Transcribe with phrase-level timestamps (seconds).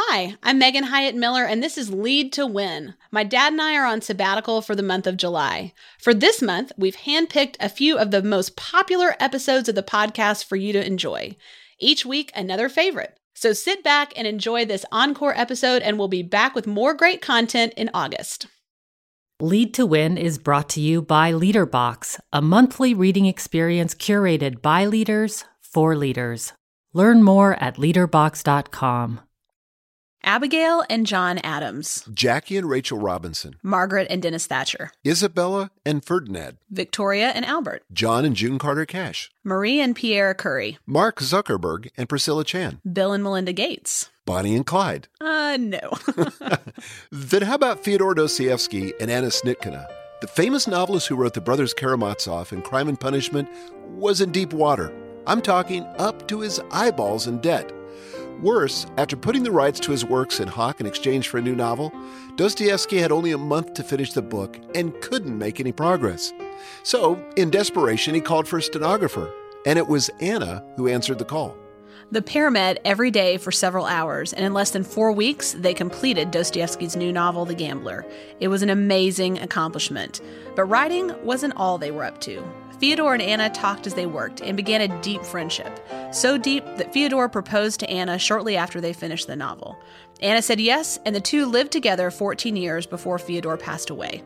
[0.00, 2.94] Hi, I'm Megan Hyatt Miller, and this is Lead to Win.
[3.10, 5.72] My dad and I are on sabbatical for the month of July.
[6.00, 10.44] For this month, we've handpicked a few of the most popular episodes of the podcast
[10.44, 11.34] for you to enjoy.
[11.80, 13.18] Each week, another favorite.
[13.34, 17.20] So sit back and enjoy this encore episode, and we'll be back with more great
[17.20, 18.46] content in August.
[19.40, 24.86] Lead to Win is brought to you by LeaderBox, a monthly reading experience curated by
[24.86, 26.52] leaders for leaders.
[26.92, 29.22] Learn more at leaderbox.com.
[30.28, 36.58] Abigail and John Adams, Jackie and Rachel Robinson, Margaret and Dennis Thatcher, Isabella and Ferdinand,
[36.68, 42.10] Victoria and Albert, John and June Carter Cash, Marie and Pierre Curie, Mark Zuckerberg and
[42.10, 44.10] Priscilla Chan, Bill and Melinda Gates.
[44.26, 45.08] Bonnie and Clyde.
[45.18, 45.92] Uh, no.
[47.10, 49.90] then how about Fyodor Dostoevsky and Anna Snitkina?
[50.20, 53.48] The famous novelist who wrote The Brothers Karamazov and Crime and Punishment
[53.86, 54.92] was in deep water.
[55.26, 57.72] I'm talking up to his eyeballs in debt.
[58.40, 61.56] Worse, after putting the rights to his works in hock in exchange for a new
[61.56, 61.92] novel,
[62.36, 66.32] Dostoevsky had only a month to finish the book and couldn't make any progress.
[66.84, 69.32] So, in desperation, he called for a stenographer,
[69.66, 71.56] and it was Anna who answered the call.
[72.10, 75.74] The pair met every day for several hours, and in less than four weeks, they
[75.74, 78.06] completed Dostoevsky's new novel, The Gambler.
[78.40, 80.22] It was an amazing accomplishment.
[80.56, 82.42] But writing wasn't all they were up to.
[82.80, 85.86] Fyodor and Anna talked as they worked and began a deep friendship.
[86.10, 89.78] So deep that Fyodor proposed to Anna shortly after they finished the novel.
[90.22, 94.22] Anna said yes, and the two lived together 14 years before Fyodor passed away.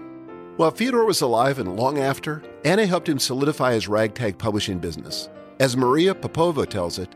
[0.56, 5.28] While Fyodor was alive and long after, Anna helped him solidify his ragtag publishing business.
[5.58, 7.08] As Maria Popova tells it,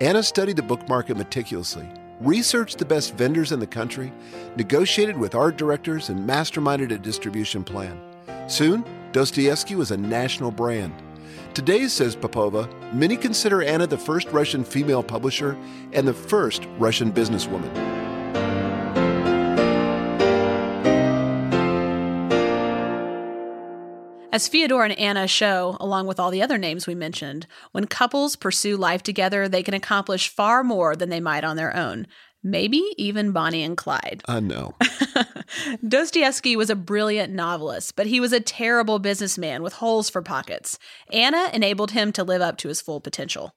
[0.00, 1.88] Anna studied the book market meticulously,
[2.20, 4.12] researched the best vendors in the country,
[4.54, 7.98] negotiated with art directors, and masterminded a distribution plan.
[8.46, 10.92] Soon, Dostoevsky was a national brand.
[11.54, 15.56] Today, says Popova, many consider Anna the first Russian female publisher
[15.94, 18.05] and the first Russian businesswoman.
[24.36, 28.36] As Fyodor and Anna show, along with all the other names we mentioned, when couples
[28.36, 32.06] pursue life together, they can accomplish far more than they might on their own.
[32.42, 34.20] Maybe even Bonnie and Clyde.
[34.28, 34.74] I know.
[35.88, 40.78] Dostoevsky was a brilliant novelist, but he was a terrible businessman with holes for pockets.
[41.10, 43.52] Anna enabled him to live up to his full potential.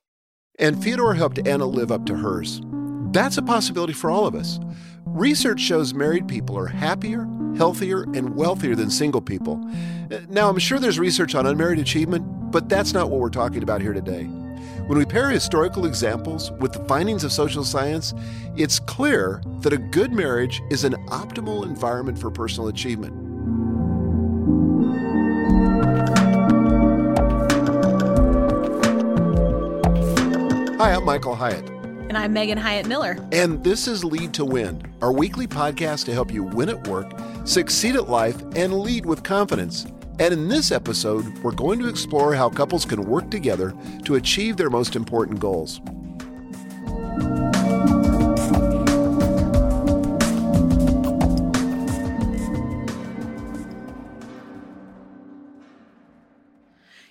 [0.60, 2.62] And Fyodor helped Anna live up to hers.
[3.12, 4.62] That's a possibility for all of us.
[5.06, 7.28] Research shows married people are happier,
[7.58, 9.60] healthier, and wealthier than single people.
[10.12, 13.64] Uh, now, I'm sure there's research on unmarried achievement, but that's not what we're talking
[13.64, 14.24] about here today.
[14.88, 18.14] When we pair historical examples with the findings of social science,
[18.56, 23.14] it's clear that a good marriage is an optimal environment for personal achievement.
[30.80, 31.79] Hi, I'm Michael Hyatt.
[32.10, 33.24] And I'm Megan Hyatt Miller.
[33.32, 37.12] And this is Lead to Win, our weekly podcast to help you win at work,
[37.46, 39.86] succeed at life, and lead with confidence.
[40.18, 43.76] And in this episode, we're going to explore how couples can work together
[44.06, 45.82] to achieve their most important goals.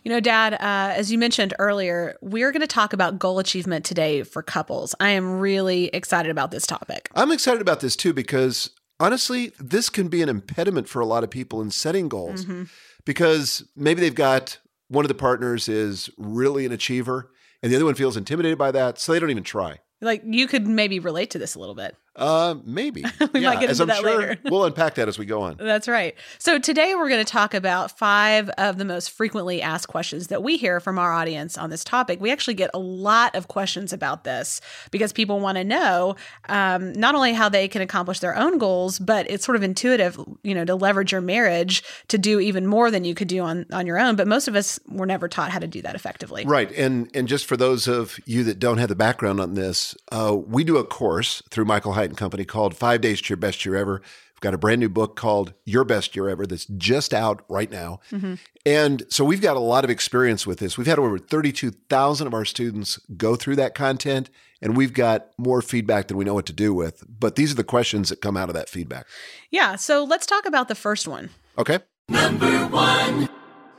[0.05, 3.85] You know, Dad, uh, as you mentioned earlier, we're going to talk about goal achievement
[3.85, 4.95] today for couples.
[5.01, 7.09] I am really excited about this topic.
[7.15, 8.71] I'm excited about this too because
[9.01, 12.65] honestly, this can be an impediment for a lot of people in setting goals mm-hmm.
[13.05, 14.59] because maybe they've got
[14.89, 17.31] one of the partners is really an achiever
[17.63, 19.79] and the other one feels intimidated by that, so they don't even try.
[20.01, 21.97] Like you could maybe relate to this a little bit.
[22.19, 23.05] Uh, maybe.
[23.33, 24.39] we yeah, might get into that sure later.
[24.47, 25.57] we'll unpack that as we go on.
[25.59, 26.17] That's right.
[26.39, 30.43] So today we're going to talk about five of the most frequently asked questions that
[30.43, 32.21] we hear from our audience on this topic.
[32.21, 36.17] We actually get a lot of questions about this because people want to know
[36.49, 40.19] um, not only how they can accomplish their own goals, but it's sort of intuitive,
[40.43, 43.65] you know, to leverage your marriage to do even more than you could do on
[43.73, 44.17] on your own.
[44.17, 46.45] But most of us were never taught how to do that effectively.
[46.45, 46.73] Right.
[46.73, 50.37] And and just for those of you that don't have the background on this, uh,
[50.37, 53.65] we do a course through Michael Hyatt and Company called Five Days to Your Best
[53.65, 54.03] Year Ever.
[54.39, 57.71] We've got a brand new book called Your Best Year Ever that's just out right
[57.71, 58.01] now.
[58.13, 58.35] Mm-hmm.
[58.65, 60.79] And so we've got a lot of experience with this.
[60.79, 64.31] We've had over 32,000 of our students go through that content,
[64.63, 67.03] and we've got more feedback than we know what to do with.
[67.09, 69.07] But these are the questions that come out of that feedback.
[69.51, 69.77] Yeah.
[69.77, 71.31] So let's talk about the first one.
[71.57, 71.81] Okay.
[72.09, 73.29] Number one.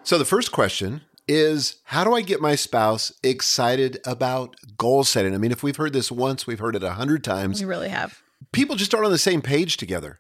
[0.04, 5.36] So the first question is how do I get my spouse excited about goal setting?
[5.36, 7.62] I mean, if we've heard this once, we've heard it a hundred times.
[7.62, 8.22] We really have.
[8.52, 10.18] People just aren't on the same page together.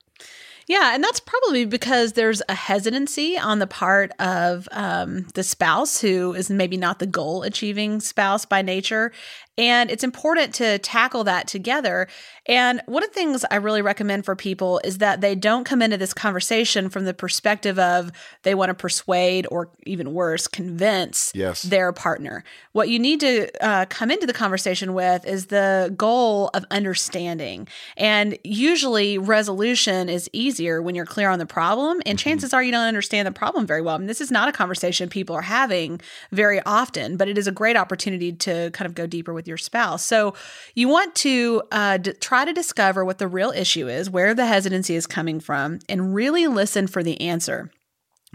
[0.67, 5.99] Yeah, and that's probably because there's a hesitancy on the part of um, the spouse
[5.99, 9.11] who is maybe not the goal achieving spouse by nature.
[9.57, 12.07] And it's important to tackle that together.
[12.45, 15.81] And one of the things I really recommend for people is that they don't come
[15.81, 18.11] into this conversation from the perspective of
[18.43, 21.63] they want to persuade or even worse, convince Yes.
[21.63, 22.45] their partner.
[22.71, 27.67] What you need to uh, come into the conversation with is the goal of understanding.
[27.97, 32.01] And usually, resolution is easier when you're clear on the problem.
[32.05, 33.95] And chances are you don't understand the problem very well.
[33.95, 35.99] I mean, this is not a conversation people are having
[36.31, 39.57] very often, but it is a great opportunity to kind of go deeper with your
[39.57, 40.05] spouse.
[40.05, 40.35] So,
[40.75, 44.45] you want to uh, d- try to discover what the real issue is, where the
[44.45, 47.71] hesitancy is coming from, and really listen for the answer.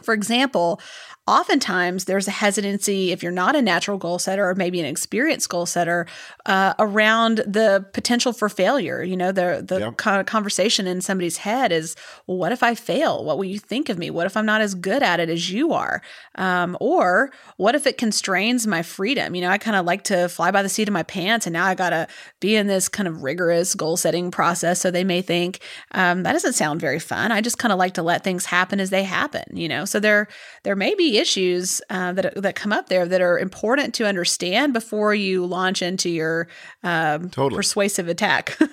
[0.03, 0.81] For example,
[1.27, 5.49] oftentimes there's a hesitancy if you're not a natural goal setter or maybe an experienced
[5.49, 6.07] goal setter
[6.47, 9.03] uh, around the potential for failure.
[9.03, 9.91] You know, the the Yeah.
[9.97, 11.95] kind of conversation in somebody's head is,
[12.27, 13.25] well, what if I fail?
[13.25, 14.11] What will you think of me?
[14.11, 16.03] What if I'm not as good at it as you are?
[16.35, 19.35] Um, or what if it constrains my freedom?
[19.35, 21.53] You know, I kind of like to fly by the seat of my pants, and
[21.53, 22.09] now I got to
[22.41, 24.81] be in this kind of rigorous goal setting process.
[24.81, 25.61] So they may think
[25.93, 27.33] um, that doesn't sound very fun.
[27.33, 29.45] I just kind of like to let things happen as they happen.
[29.53, 30.29] You know, so there
[30.63, 34.73] there may be issues uh, that that come up there that are important to understand
[34.73, 36.49] before you launch into your
[36.83, 37.57] um, Totally.
[37.57, 38.59] persuasive attack.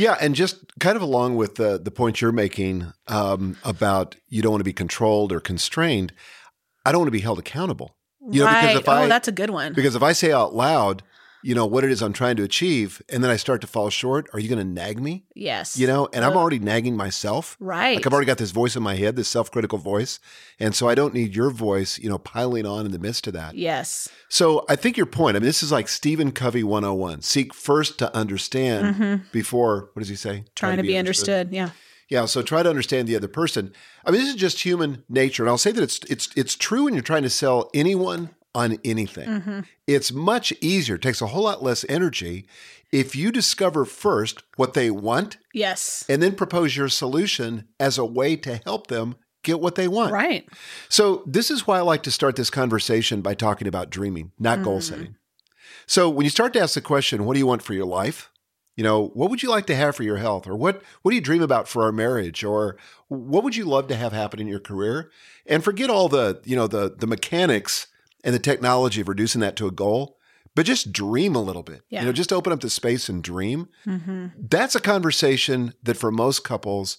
[0.00, 4.40] Yeah, and just kind of along with the the point you're making um, about you
[4.40, 6.14] don't want to be controlled or constrained.
[6.86, 7.96] I don't want to be held accountable.
[8.30, 8.62] You know, right?
[8.62, 9.74] because if oh, I that's a good one.
[9.74, 11.02] because if I say out loud,
[11.42, 13.90] you know what it is I'm trying to achieve, and then I start to fall
[13.90, 15.24] short, are you going to nag me?
[15.34, 15.78] yes.
[15.78, 17.56] You know, and I'm already nagging myself.
[17.60, 17.96] right.
[17.96, 20.18] Like I've already got this voice in my head, this self-critical voice,
[20.58, 23.32] and so I don't need your voice, you know, piling on in the midst of
[23.34, 23.54] that.
[23.56, 24.08] yes.
[24.28, 25.36] So I think your point.
[25.36, 27.22] I mean, this is like Stephen Covey 101.
[27.22, 29.32] Seek first to understand Mhm.
[29.32, 29.90] before.
[29.92, 30.44] What does he say?
[30.54, 31.48] Trying to be understood.
[31.52, 31.70] Yeah.
[32.08, 32.26] Yeah.
[32.26, 33.72] So try to understand the other person.
[34.04, 36.84] I mean, this is just human nature, and I'll say that it's it's it's true
[36.84, 39.40] when you're trying to sell anyone on anything.
[39.40, 40.98] hmm It's much easier.
[40.98, 42.46] Takes a whole lot less energy
[42.92, 46.04] if you discover first what they want Yes.
[46.08, 49.14] and then propose your solution as a way to help them
[49.44, 50.12] get what they want.
[50.12, 50.48] Right.
[50.88, 54.62] So, this is why I like to start this conversation by talking about dreaming, not
[54.62, 54.82] goal Mhm.
[54.82, 55.16] setting.
[55.86, 58.30] So, when you start to ask the question, what do you want for your life?
[58.76, 60.46] You know, what would you like to have for your health?
[60.46, 62.42] Or what, what do you dream about for our marriage?
[62.44, 62.76] Or
[63.08, 65.10] what would you love to have happen in your career?
[65.46, 67.86] And forget all the, you know, the, the mechanics
[68.24, 70.16] and the technology of reducing that to a goal,
[70.54, 71.82] but just dream a little bit.
[71.90, 72.00] Yeah.
[72.00, 73.68] You know, just open up the space and dream.
[73.84, 76.98] hmm That's a conversation that for most couples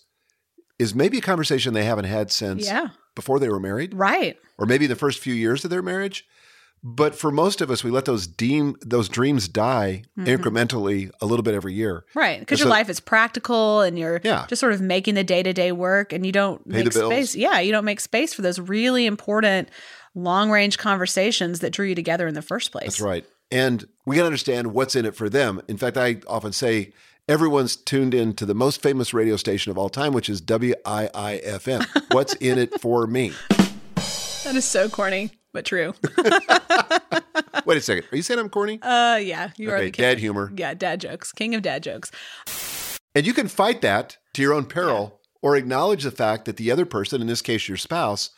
[0.79, 2.87] is maybe a conversation they haven't had since Yeah.
[3.15, 4.37] before they were married Right.
[4.57, 6.25] or maybe the first few years of their marriage.
[6.83, 10.25] But for most of us, we let those deem those dreams die Mhm.
[10.39, 12.05] incrementally a little bit every year.
[12.15, 12.39] Right.
[12.39, 14.45] Because So- your life is practical and you're Yeah.
[14.49, 16.93] just sort of making the day to day work and you don't Pay the make
[16.93, 17.11] bills.
[17.13, 17.35] space.
[17.35, 17.59] Yeah.
[17.59, 19.69] You don't make space for those really important
[20.15, 22.85] long range conversations that drew you together in the first place.
[22.85, 23.25] That's right.
[23.51, 25.61] And we got to understand what's in it for them.
[25.67, 26.93] In fact, I often say
[27.27, 31.85] everyone's tuned in to the most famous radio station of all time, which is WIIFM.
[32.13, 33.33] what's in it for me?
[34.43, 35.93] That is so corny, but true.
[37.65, 38.05] Wait a second.
[38.11, 38.79] Are you saying I'm corny?
[38.81, 39.51] uh, yeah.
[39.57, 40.03] You are Okay, the king.
[40.03, 40.51] dad humor.
[40.55, 40.73] Yeah.
[40.73, 41.31] Dad jokes.
[41.31, 42.11] King of dad jokes.
[43.13, 46.71] And you can fight that to your own peril or acknowledge the fact that the
[46.71, 48.29] other person, in this case your spouse,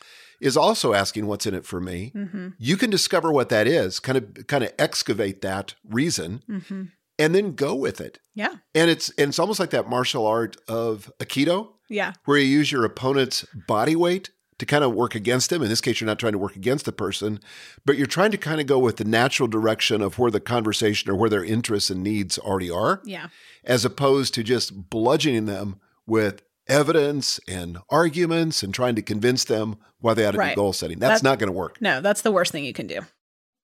[0.44, 2.10] is also asking what's in it for me.
[2.14, 6.82] hmm You can discover what that is, kind of kind of excavate that reason hmm
[7.16, 8.18] and then go with it.
[8.34, 8.54] Yeah.
[8.74, 12.12] And it's and it's almost like that martial art of Aikido Yeah.
[12.24, 15.62] where you use your opponent's body weight to kind of work against them.
[15.62, 17.38] In this case, you're not trying to work against the person,
[17.86, 21.08] but you're trying to kind of go with the natural direction of where the conversation
[21.10, 23.28] or where their interests and needs already are Yeah.
[23.62, 29.76] as opposed to just bludgeoning them with evidence and arguments and trying to convince them
[30.00, 30.50] why they ought to Right.
[30.54, 30.98] do goal setting.
[30.98, 31.80] That's That- not going to work.
[31.80, 33.00] No, that's the worst thing you can do.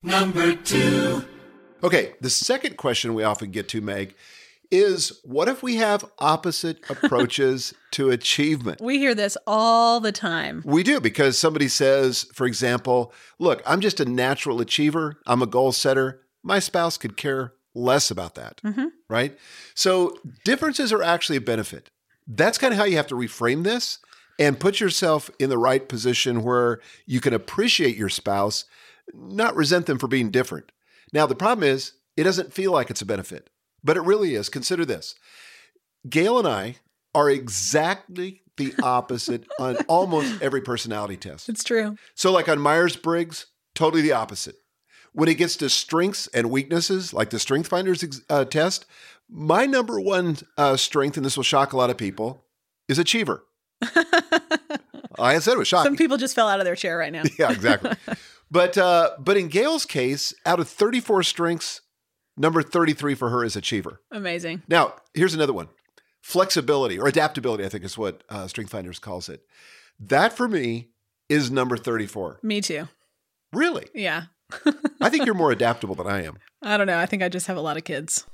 [0.02, 1.24] Number two.
[1.82, 4.14] Okay, the second question we often get to, Meg,
[4.70, 8.80] is what if we have opposite approaches to achievement?
[8.80, 10.62] We hear this all the time.
[10.64, 15.46] We do because somebody says, for example, look, I'm just a natural achiever, I'm a
[15.46, 16.22] goal setter.
[16.42, 19.36] My spouse could care less about that, hmm right?
[19.74, 21.90] So differences are actually a benefit.
[22.32, 23.98] That's kind of how you have to reframe this
[24.38, 28.64] and put yourself in the right position where you can appreciate your spouse,
[29.12, 30.70] not resent them for being different.
[31.12, 33.50] Now, the problem is it doesn't feel like it's a benefit,
[33.82, 34.48] but it really is.
[34.48, 35.16] Consider this
[36.08, 36.76] Gail and I
[37.14, 41.48] are exactly the opposite on almost every personality test.
[41.48, 41.96] It's true.
[42.14, 44.56] So, like on Myers Briggs, totally the opposite.
[45.12, 48.86] When it gets to strengths and weaknesses, like the Strength Finders uh, test,
[49.28, 52.44] my number one uh, strength, and this will shock a lot of people,
[52.88, 53.44] is achiever.
[55.18, 55.90] I said it was shocking.
[55.90, 57.22] Some people just fell out of their chair right now.
[57.38, 57.92] yeah, exactly.
[58.50, 61.80] but uh, but in Gail's case, out of 34 strengths,
[62.36, 64.00] number 33 for her is achiever.
[64.10, 64.62] Amazing.
[64.68, 65.68] Now, here's another one:
[66.22, 67.64] flexibility or adaptability.
[67.64, 69.44] I think is what uh, Strength Finders calls it.
[69.98, 70.90] That for me
[71.28, 72.40] is number 34.
[72.42, 72.88] Me too.
[73.52, 73.86] Really?
[73.94, 74.24] Yeah.
[75.00, 76.38] I think you're more adaptable than I am.
[76.62, 76.98] I don't know.
[76.98, 78.26] I think I just have a lot of kids.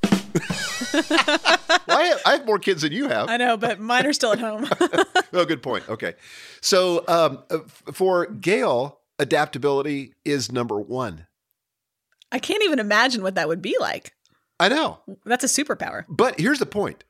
[1.87, 3.29] Well, I, have, I have more kids than you have.
[3.29, 4.69] I know, but mine are still at home.
[5.33, 5.89] oh, good point.
[5.89, 6.15] Okay.
[6.61, 7.59] So um, uh,
[7.93, 11.27] for Gail, adaptability is number one.
[12.33, 14.15] I can't even imagine what that would be like.
[14.59, 15.01] I know.
[15.25, 16.05] That's a superpower.
[16.09, 17.05] But here's the point.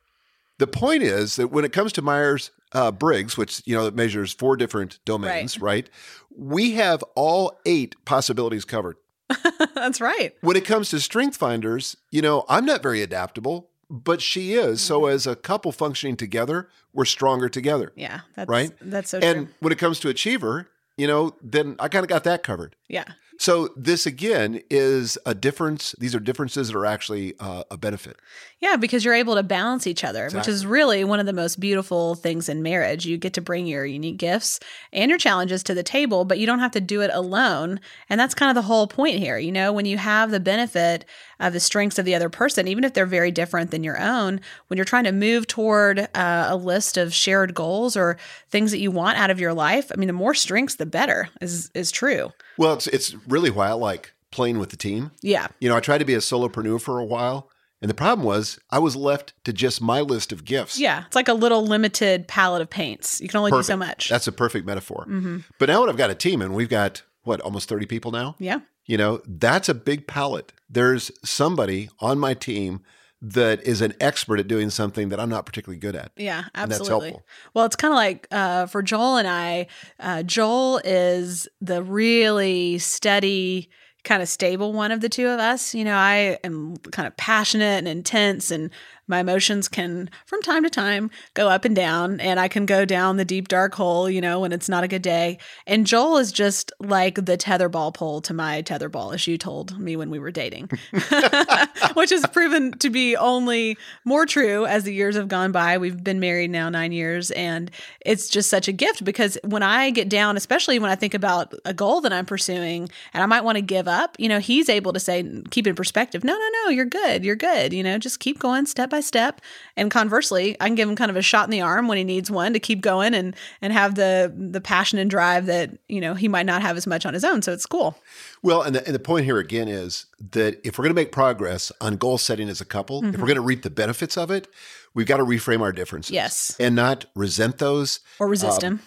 [0.58, 3.94] The point is that when it comes to Myers uh, Briggs, which you know that
[3.94, 5.88] measures four different domains, right.
[6.36, 8.96] We have all eight possibilities covered.
[9.74, 10.34] That's right.
[10.40, 14.80] When it comes to Strength Finders, you know I'm not very adaptable, but she is.
[14.80, 17.92] So as a couple functioning together, we're stronger together.
[17.96, 18.20] Yeah.
[18.34, 18.72] That's Right?
[18.80, 19.54] That's so and true.
[19.60, 22.76] when it comes to Achiever, you know, then I kind of got that covered.
[22.88, 23.04] Yeah.
[23.38, 25.94] So this again is a difference.
[25.98, 28.16] These are differences that are actually uh, a benefit.
[28.60, 31.60] Yeah, because you're able to balance each other, which is really one of the most
[31.60, 33.04] beautiful things in marriage.
[33.04, 34.58] You get to bring your unique gifts
[34.92, 37.80] and your challenges to the table, but you don't have to do it alone.
[38.08, 39.36] And that's kind of the whole point here.
[39.36, 41.04] You know, when you have the benefit
[41.40, 44.40] of the strengths of the other person, even if they're very different than your own,
[44.68, 48.16] when you're trying to move toward uh, a list of shared goals or
[48.50, 51.28] things that you want out of your life, I mean, the more strengths, the better
[51.40, 52.32] is is true.
[52.58, 55.10] Well, it's it's really why I like playing with the team.
[55.22, 55.46] Yeah.
[55.60, 57.48] You know, I tried to be a solopreneur for a while,
[57.80, 60.78] and the problem was I was left to just my list of gifts.
[60.78, 61.04] Yeah.
[61.06, 63.20] It's like a little limited palette of paints.
[63.20, 64.08] You can only do so much.
[64.08, 65.04] That's a perfect metaphor.
[65.04, 68.10] hmm But now that I've got a team, and we've got what almost thirty people
[68.10, 68.36] now.
[68.38, 68.60] Yeah.
[68.86, 70.52] You know, that's a big palette.
[70.70, 72.80] There's somebody on my team
[73.22, 76.12] that is an expert at doing something that I'm not particularly good at.
[76.16, 77.10] Yeah, And that's absolutely.
[77.10, 77.26] helpful.
[77.54, 79.66] Well, it's kind of like uh, for Joel and I,
[79.98, 83.70] uh, Joel is the really steady,
[84.04, 85.74] kind of stable one of the two of us.
[85.74, 88.70] You know, I am kind of passionate and intense, and
[89.08, 92.84] my emotions can, from time to time, go up and down, and I can go
[92.84, 95.38] down the deep, dark hole, you know, when it's not a good day.
[95.66, 99.96] And Joel is just like the tetherball pole to my tetherball, as you told me
[99.96, 100.68] when we were dating,
[101.94, 105.78] which has proven to be only more true as the years have gone by.
[105.78, 107.70] We've been married now nine years, and
[108.00, 111.54] it's just such a gift because when I get down, especially when I think about
[111.64, 114.68] a goal that I'm pursuing and I might want to give up, you know, he's
[114.68, 117.98] able to say, keep in perspective, no, no, no, you're good, you're good, you know,
[117.98, 119.40] just keep going step by step.
[119.76, 122.04] And conversely, I can give him kind of a shot in the arm when he
[122.04, 126.00] needs one to keep going and and have the the passion and drive that you
[126.00, 127.42] know he might not have as much on his own.
[127.42, 127.98] So it's cool.
[128.42, 131.12] Well, and the, and the point here again is that if we're going to make
[131.12, 134.30] progress on goal setting as a couple, if we're going to reap the benefits of
[134.30, 134.46] it,
[134.94, 136.12] we've got to reframe our differences.
[136.12, 136.56] Yes.
[136.60, 138.82] And not resent those Or resist Um, him,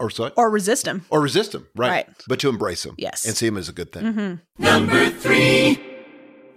[0.00, 1.88] or so, or resist them or resist them, right?
[1.90, 2.08] Right.
[2.26, 2.94] But to embrace them.
[2.98, 3.24] Yes.
[3.26, 4.12] And see them as a good thing.
[4.12, 5.78] hmm Number three.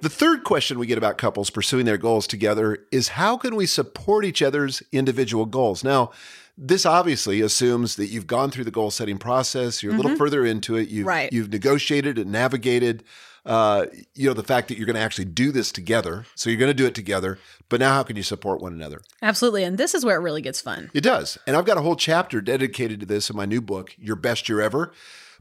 [0.02, 3.66] The third question we get about couples pursuing their goals together is how can we
[3.66, 5.84] support each other's individual goals?
[5.84, 6.12] Now,
[6.58, 10.46] this obviously assumes that you've gone through the goal setting process, you're a little further
[10.46, 11.08] into it, you've, Mm-hmm.
[11.08, 11.34] Right.
[11.34, 13.04] you've negotiated and navigated,
[13.46, 16.26] uh, you know, the fact that you're going to actually do this together.
[16.36, 17.40] So you're going to do it together.
[17.70, 19.02] But now, how can you support one another?
[19.22, 20.92] Absolutely, and this is where it really gets fun.
[20.94, 21.38] It does.
[21.48, 24.50] And I've got a whole chapter dedicated to this in my new book, Your Best
[24.50, 24.92] Year Ever.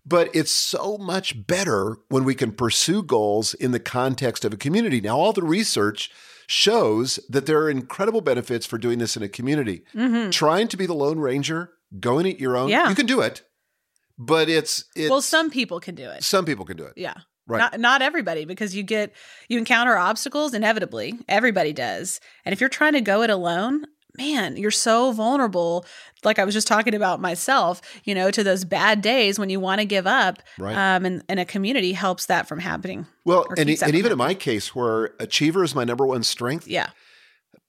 [0.06, 4.56] But it's so much better when we can pursue goals in the context of a
[4.56, 5.00] community.
[5.00, 6.10] Now, all the research
[6.46, 9.82] shows that there are incredible benefits for doing this in a community.
[10.30, 12.70] Trying to be the Lone Ranger, going it your own, Mm-hmm.
[12.70, 12.88] Yeah.
[12.88, 13.42] you can do it.
[14.18, 16.22] But it's, it's well, some people can do it.
[16.24, 16.94] some people can do it.
[16.96, 17.14] Yeah.
[17.46, 17.58] Right.
[17.58, 19.12] Not not everybody because you get
[19.48, 21.18] you encounter obstacles inevitably.
[21.28, 22.20] Everybody does.
[22.44, 23.86] And if you're trying to go it alone,
[24.16, 25.84] man, you're so vulnerable.
[26.24, 29.60] Like I was just talking about myself, you know, to those bad days when you
[29.60, 30.42] want to give up.
[30.58, 30.76] Right.
[30.76, 33.06] Um, and, and a community helps that from happening.
[33.24, 36.90] Well, and, and even in my case, where achiever is my number one strength, Yeah.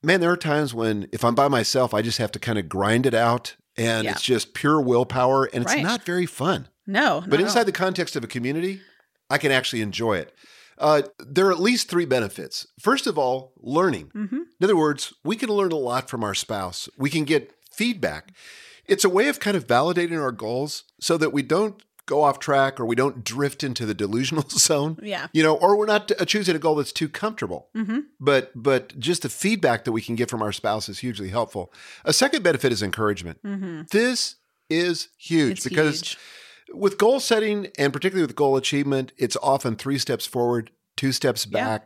[0.04, 2.68] man, there are times when if I'm by myself, I just have to kind of
[2.68, 4.12] grind it out and Yeah.
[4.12, 5.84] it's just pure willpower and it's Right.
[5.84, 6.68] not very fun.
[6.88, 7.24] No.
[7.28, 8.82] But inside the context of a community,
[9.30, 10.34] I can actually enjoy it.
[10.78, 12.66] Uh, there are at least three benefits.
[12.80, 14.10] First of all, learning.
[14.14, 16.88] hmm In other words, we can learn a lot from our spouse.
[16.96, 18.32] We can get feedback.
[18.86, 22.38] It's a way of kind of validating our goals so that we don't go off
[22.38, 25.00] track or we don't drift into the delusional zone.
[25.02, 25.28] Yeah.
[25.34, 27.70] You know, or we're not uh, choosing a goal that's too comfortable.
[27.76, 28.02] Mm-hmm.
[28.20, 31.74] But but just the feedback that we can get from our spouse is hugely helpful.
[32.06, 33.42] A second benefit is encouragement.
[33.44, 33.84] Mm-hmm.
[33.92, 34.36] This
[34.70, 36.18] is huge It's because huge.
[36.72, 41.48] with goal setting and particularly with goal achievement, it's often three steps forward, two steps
[41.50, 41.80] Yeah.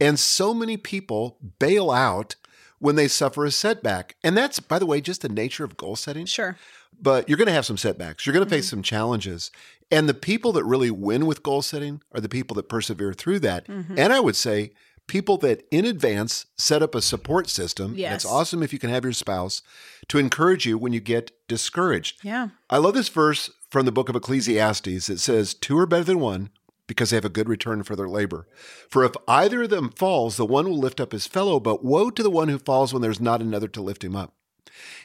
[0.00, 2.36] And so many people bail out
[2.78, 4.16] when they suffer a setback.
[4.22, 6.26] And that's, by the way, just the nature of goal setting.
[6.26, 6.56] Sure.
[7.00, 8.24] But you're going to have some setbacks.
[8.24, 8.76] You're going to face mm-hmm.
[8.76, 9.50] some challenges.
[9.90, 13.40] And the people that really win with goal setting are the people that persevere through
[13.40, 13.66] that.
[13.66, 13.98] Mm-hmm.
[13.98, 14.72] And I would say
[15.06, 17.94] people that in advance set up a support system.
[17.96, 18.16] Yes.
[18.16, 19.62] It's awesome if you can have your spouse
[20.08, 22.20] to encourage you when you get discouraged.
[22.22, 22.48] Yeah.
[22.70, 25.08] I love this verse from the book of Ecclesiastes.
[25.08, 26.50] It says, Two are better than one
[26.88, 28.48] because they have a good return for their labor.
[28.88, 32.10] For if either of them falls, the one will lift up his fellow, but woe
[32.10, 34.34] to the one who falls when there's not another to lift him up.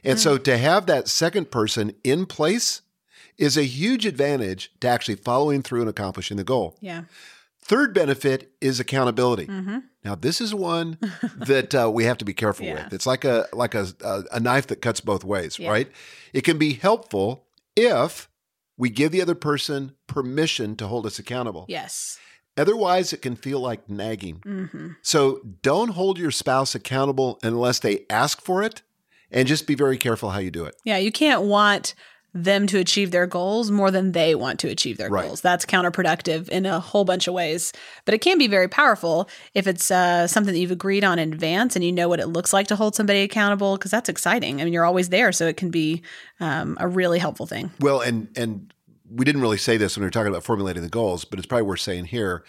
[0.03, 2.81] And so to have that second person in place
[3.37, 6.77] is a huge advantage to actually following through and accomplishing the goal.
[6.81, 7.03] Yeah.
[7.59, 9.47] Third benefit is accountability.
[9.47, 9.79] Mm-hmm.
[10.03, 10.97] Now, this is one
[11.37, 12.83] that uh, we have to be careful Yeah.
[12.83, 12.93] with.
[12.93, 15.69] It's like a like a, a a knife that cuts both ways, Yeah.
[15.69, 15.91] right?
[16.33, 18.27] It can be helpful if
[18.77, 21.65] we give the other person permission to hold us accountable.
[21.67, 22.17] Yes.
[22.57, 24.39] Otherwise, it can feel like nagging.
[24.45, 24.89] Mm-hmm.
[25.01, 28.81] So don't hold your spouse accountable unless they ask for it,
[29.31, 30.75] and just be very careful how you do it.
[30.83, 30.97] Yeah.
[30.97, 31.95] You can't want
[32.35, 35.25] them to achieve their goals more than they want to achieve their Right.
[35.25, 35.41] goals.
[35.41, 37.71] That's counterproductive in a whole bunch of ways.
[38.05, 41.31] But it can be very powerful if it's uh, something that you've agreed on in
[41.31, 44.59] advance and you know what it looks like to hold somebody accountable because that's exciting.
[44.61, 46.01] I mean, you're always there, so it can be
[46.39, 47.69] um, a really helpful thing.
[47.79, 48.73] Well, and and
[49.11, 51.45] we didn't really say this when we were talking about formulating the goals, but it's
[51.45, 52.43] probably worth saying here.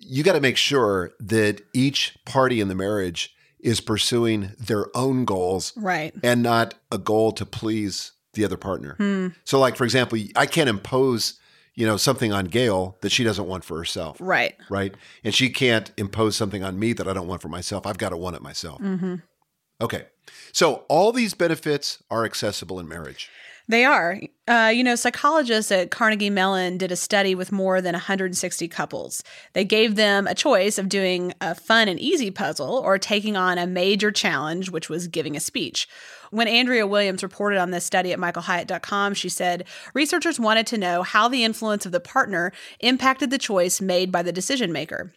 [0.00, 5.24] You got to make sure that each party in the marriage is pursuing their own
[5.24, 6.14] goals Right.
[6.22, 8.94] and not a goal to please the other partner.
[8.96, 9.28] Hmm.
[9.44, 11.38] So, like for example, I can't impose
[11.74, 14.54] you know something on Gail that she doesn't want for herself, Right.
[14.70, 14.94] right?
[15.22, 17.86] And she can't impose something on me that I don't want for myself.
[17.86, 18.80] I've got to want it myself.
[18.80, 19.16] Mm-hmm.
[19.80, 20.06] Okay,
[20.52, 23.30] so all these benefits are accessible in marriage.
[23.68, 24.18] They are.
[24.46, 29.22] Uh, you know, psychologists at Carnegie Mellon did a study with more than 160 couples.
[29.52, 33.58] They gave them a choice of doing a fun and easy puzzle or taking on
[33.58, 35.86] a major challenge, which was giving a speech.
[36.30, 41.02] When Andrea Williams reported on this study at michaelhyatt.com, she said researchers wanted to know
[41.02, 45.12] how the influence of the partner impacted the choice made by the decision maker.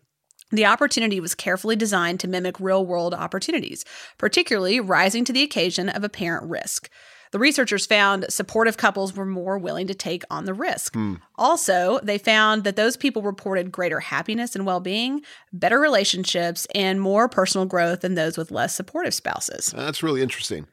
[0.52, 3.86] The opportunity was carefully designed to mimic real world opportunities,
[4.18, 6.90] particularly rising to the occasion of apparent risk.
[7.32, 10.94] The researchers found supportive couples were more willing to take on the risk.
[10.94, 11.16] Hmm.
[11.36, 15.22] Also, they found that those people reported greater happiness and well being,
[15.54, 19.74] better relationships, and more personal growth than those with less supportive spouses.
[19.76, 20.68] That's really interesting.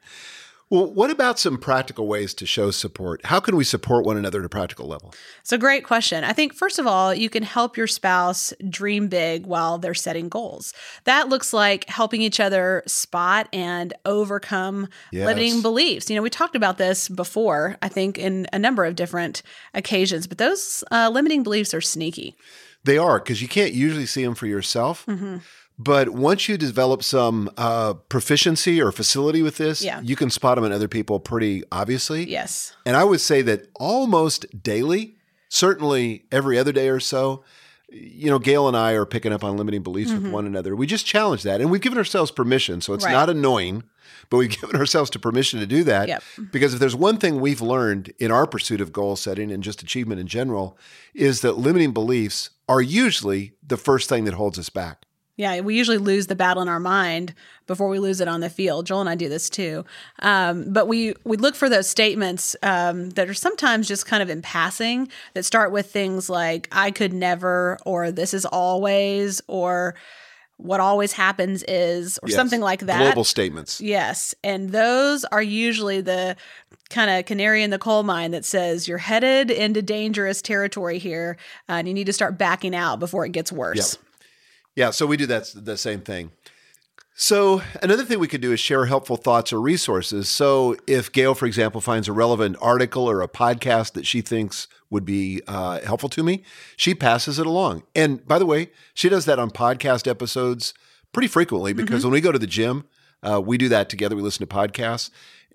[0.71, 3.25] Well, what about some practical ways to show support?
[3.25, 5.15] How can we support one another at a practical level?
[5.41, 6.23] So, great question.
[6.23, 10.29] I think, first of all, you can help your spouse dream big while they're setting
[10.29, 10.73] goals.
[11.05, 15.25] That looks like helping each other spot and overcome Yes.
[15.25, 16.07] limiting beliefs.
[16.07, 19.41] You know, we talked about this before, I think, in a number of different
[19.73, 22.35] occasions, but those uh, limiting beliefs are sneaky.
[22.83, 25.05] They are because you can't usually see them for yourself.
[25.07, 25.37] Mm-hmm.
[25.81, 30.01] But once you develop some uh, proficiency or facility with this, Yeah.
[30.03, 32.29] you can spot them in other people pretty obviously.
[32.29, 32.73] Yes.
[32.85, 35.15] And I would say that almost daily,
[35.47, 37.43] certainly every other day or so,
[37.91, 40.75] you know, Gail and I are picking up on limiting beliefs with one another.
[40.75, 42.81] We just challenge that and we've given ourselves permission.
[42.81, 43.13] So it's Mm-hmm.
[43.13, 43.19] Right.
[43.19, 43.83] not annoying,
[44.29, 46.07] but we've given ourselves to permission to do that.
[46.07, 46.23] Yep.
[46.51, 49.81] Because if there's one thing we've learned in our pursuit of goal setting and just
[49.81, 50.77] achievement in general,
[51.15, 55.05] is that limiting beliefs are usually the first thing that holds us back.
[55.39, 57.33] Yeah, we usually lose the battle in our mind
[57.65, 58.85] before we lose it on the field.
[58.85, 59.85] Joel and I do this too,
[60.19, 64.29] um, but we we look for those statements um, that are sometimes just kind of
[64.29, 69.95] in passing that start with things like "I could never" or "This is always" or
[70.57, 72.35] "What always happens is" or Yes.
[72.35, 72.99] something like that.
[72.99, 73.79] Global statements.
[73.79, 76.35] Yes, and those are usually the
[76.89, 81.37] kind of canary in the coal mine that says you're headed into dangerous territory here,
[81.69, 83.93] uh, and you need to start backing out before it gets worse.
[83.93, 84.08] Yep.
[84.79, 86.31] Yeah, so we do that the same thing.
[87.13, 90.29] So another thing we could do is share helpful thoughts or resources.
[90.29, 94.69] So if Gail, for example, finds a relevant article or a podcast that she thinks
[94.89, 96.43] would be uh, helpful to me,
[96.77, 97.83] she passes it along.
[97.93, 100.73] And by the way, she does that on podcast episodes
[101.11, 102.85] pretty frequently because when we go to the gym,
[103.21, 104.15] uh, we do that together.
[104.15, 105.09] We listen to podcasts.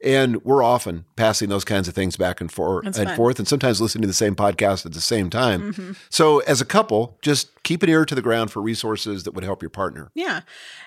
[0.04, 3.16] And we're often passing those kinds of things back and forth That's and fun.
[3.16, 5.72] forth, and sometimes listening to the same podcast at the same time.
[5.72, 5.92] Mm-hmm.
[6.10, 9.44] So, as a couple, just keep an ear to the ground for resources that would
[9.44, 10.10] help your partner.
[10.14, 10.42] Yeah.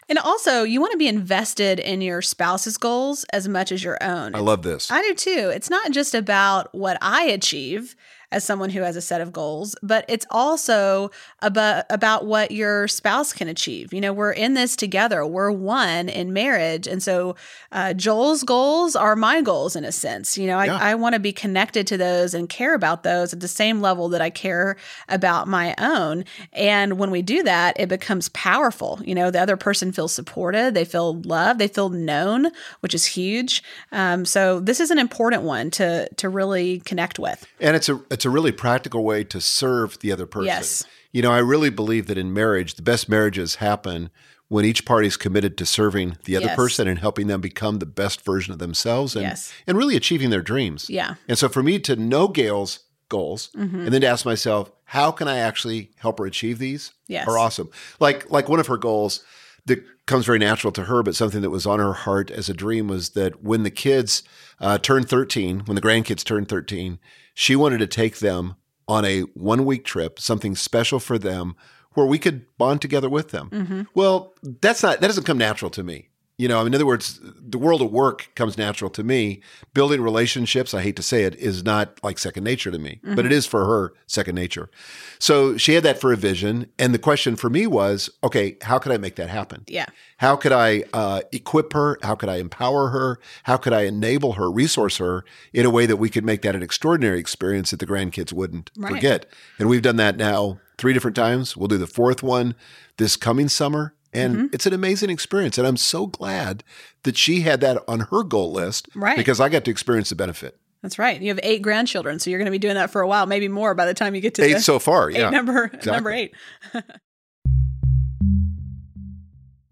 [0.08, 3.98] And also, you want to be invested in your spouse's goals as much as your
[4.04, 4.36] own.
[4.36, 4.92] I love this.
[4.92, 5.52] I do too.
[5.54, 7.96] It's not just about what I achieve
[8.32, 11.12] as someone who has a set of goals, but it's also
[11.42, 13.94] about about what your spouse can achieve.
[13.94, 15.26] You know, we're in this together.
[15.26, 17.36] We're one in marriage, and so
[17.72, 20.38] uh, Joel's goals are my goals in a sense.
[20.38, 20.78] You know, I, Yeah.
[20.78, 24.10] I want to be connected to those and care about those at the same level
[24.10, 24.76] that I care
[25.08, 26.26] about my own.
[26.52, 29.00] And when we do that, it becomes powerful.
[29.06, 32.48] You know, the other person feels supported, they feel loved, they feel known,
[32.82, 33.64] which is huge.
[33.94, 37.48] Um, so this is an important one to to really connect with.
[37.62, 40.48] And it's a it's a really practical way to serve the other person.
[40.48, 40.84] Yes.
[41.12, 44.10] You know, I really believe that in marriage, the best marriages happen
[44.48, 46.56] when each party is committed to serving the other Yes.
[46.56, 49.54] person and helping them become the best version of themselves and, Yes.
[49.68, 50.90] and really achieving their dreams.
[50.90, 51.16] Yeah.
[51.28, 53.82] And so for me to know Gail's goals Mm-hmm.
[53.82, 56.92] and then to ask myself, how can I actually help her achieve these?
[57.08, 57.28] Yes.
[57.28, 57.70] Are awesome.
[58.00, 59.24] Like like one of her goals
[59.68, 62.54] that comes very natural to her, but something that was on her heart as a
[62.54, 64.24] dream was that when the kids
[64.60, 67.00] uh, turned 13, when the grandkids turned 13,
[67.34, 68.56] she wanted to take them
[68.88, 71.56] on a one week trip, something special for them
[71.94, 73.50] where we could bond together with them.
[73.50, 73.82] Mm-hmm.
[73.94, 76.10] Well, that's not that doesn't come natural to me.
[76.38, 79.42] You know, in other words, the world of work comes natural to me.
[79.74, 83.26] Building relationships, I hate to say it, is not like second nature to me, but
[83.26, 84.70] it is for her second nature.
[85.18, 86.70] So she had that for a vision.
[86.78, 89.64] And the question for me was, okay, how could I make that happen?
[89.68, 89.88] Yeah.
[90.18, 91.98] How could I uh, equip her?
[92.04, 93.20] How could I empower her?
[93.44, 96.56] How could I enable her, resource her in a way that we could make that
[96.56, 98.94] an extraordinary experience that the grandkids wouldn't Right.
[98.94, 99.26] forget?
[99.58, 101.58] And we've done that now three different times.
[101.58, 102.54] We'll do the fourth one
[102.98, 103.96] this coming summer.
[104.14, 104.46] And Mm-hmm.
[104.54, 105.58] it's an amazing experience.
[105.58, 106.64] And I'm so glad
[107.04, 109.18] that she had that on her goal list Right.
[109.18, 110.58] because I got to experience the benefit.
[110.82, 111.20] That's right.
[111.22, 113.48] You have eight grandchildren, so you're going to be doing that for a while, maybe
[113.48, 115.10] more by the time you get to Eight so far.
[115.10, 115.30] eight Yeah.
[115.32, 116.34] number number eight.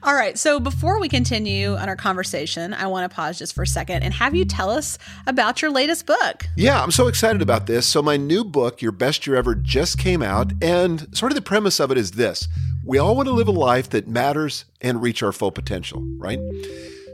[0.03, 0.37] All right.
[0.37, 4.03] So before we continue on our conversation, I want to pause just for a second
[4.03, 6.45] and have you tell us about your latest book.
[6.55, 7.87] Yeah, I'm so excited about this.
[7.87, 10.53] So, my new book, Your Best Year Ever, just came out.
[10.61, 12.47] And sort of the premise of it is this
[12.85, 16.39] we all want to live a life that matters and reach our full potential, right?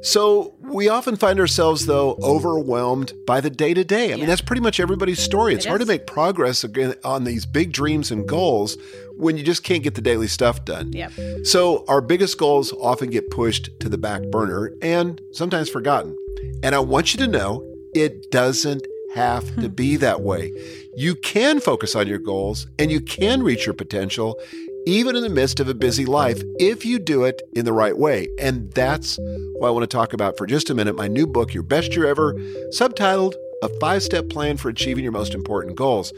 [0.04, 4.12] So, we often find ourselves, though, overwhelmed by the day to day.
[4.12, 5.54] I mean, that's pretty much everybody's story.
[5.54, 5.88] It's It hard is.
[5.88, 6.66] to make progress
[7.04, 8.78] on these big dreams and goals
[9.16, 10.92] when you just can't get the daily stuff done.
[10.94, 11.12] Yep.
[11.44, 16.18] So, our biggest goals often get pushed to the back burner and sometimes forgotten.
[16.64, 19.76] And I want you to know it doesn't have to hmm.
[19.76, 20.52] be that way.
[20.96, 24.40] You can focus on your goals and you can reach your potential
[24.86, 27.98] even in the midst of a busy life if you do it in the right
[27.98, 28.28] way.
[28.40, 29.18] And that's
[29.56, 31.96] what I want to talk about for just a minute my new book, Your Best
[31.96, 32.34] Year Ever,
[32.74, 36.14] subtitled A Five Step Plan for Achieving Your Most Important Goals.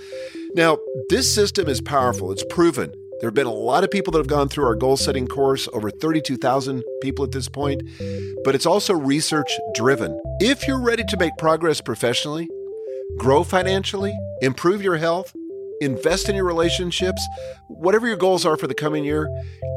[0.56, 0.78] Now,
[1.10, 2.94] this system is powerful, it's proven.
[3.20, 5.70] There have been a lot of people that have gone through our goal setting course,
[5.72, 7.82] over 32,000 people at this point,
[8.44, 10.20] but it's also research driven.
[10.42, 12.50] If you're ready to make progress professionally,
[13.18, 15.34] grow financially, improve your health,
[15.86, 17.26] invest in your relationships,
[17.68, 19.30] whatever your goals are for the coming year,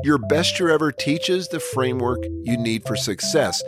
[0.03, 3.63] your best year ever teaches the framework you need for success.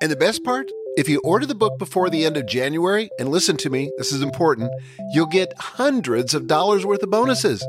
[0.00, 0.70] And the best part?
[0.96, 4.12] If you order the book before the end of January, and listen to me, this
[4.12, 4.70] is important,
[5.12, 7.66] you'll get hundreds of dollars worth of bonuses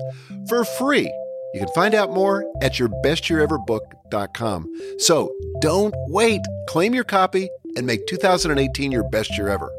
[0.50, 1.12] for free.
[1.54, 4.74] You can find out more at yourbestyeareverbook.com.
[4.98, 6.42] So don't wait.
[6.68, 9.72] Claim your copy and make 2018 your best year ever.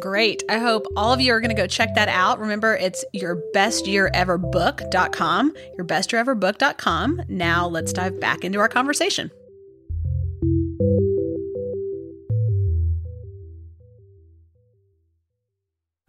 [0.00, 0.42] Great.
[0.48, 2.38] I hope all of you are going to go check that out.
[2.40, 7.22] Remember, it's your best year ever book.com, your best year ever book.com.
[7.28, 9.30] Now let's dive back into our conversation.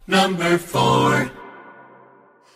[0.06, 1.30] Number four.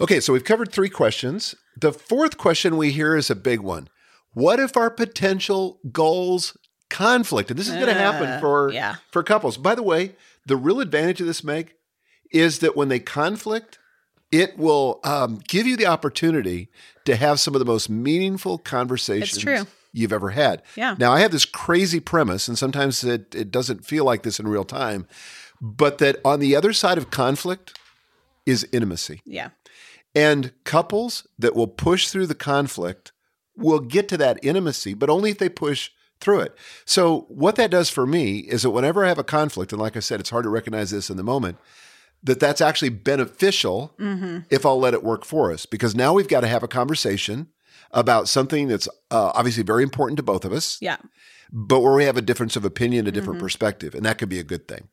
[0.00, 1.54] Okay, so we've covered three questions.
[1.76, 3.88] The fourth question we hear is a big one.
[4.32, 6.56] What if our potential goals
[6.88, 7.50] conflict?
[7.50, 8.96] And this is going to happen Uh, for yeah.
[9.10, 9.56] for couples.
[9.56, 10.14] By the way,
[10.50, 11.74] the real advantage of this, Meg,
[12.32, 13.78] is that when they conflict,
[14.32, 16.68] it will um, give you the opportunity
[17.04, 20.62] to have some of the most meaningful conversations you've ever had.
[20.74, 20.96] Yeah.
[20.98, 24.48] Now, I have this crazy premise, and sometimes it, it doesn't feel like this in
[24.48, 25.06] real time,
[25.60, 27.78] but that on the other side of conflict
[28.44, 29.20] is intimacy.
[29.24, 29.50] Yeah.
[30.14, 33.12] And couples that will push through the conflict
[33.56, 36.56] will get to that intimacy, but only if they push through it.
[36.84, 39.96] So, what that does for me is that whenever I have a conflict, and like
[39.96, 41.58] I said, it's hard to recognize this in the moment,
[42.22, 43.94] that that's actually beneficial
[44.50, 45.64] if I'll let it work for us.
[45.66, 47.48] Because now we've got to have a conversation
[47.92, 50.98] about something that's uh, obviously very important to both of us, Yeah.
[51.50, 54.38] but where we have a difference of opinion, a different perspective, and that could be
[54.38, 54.88] a good thing.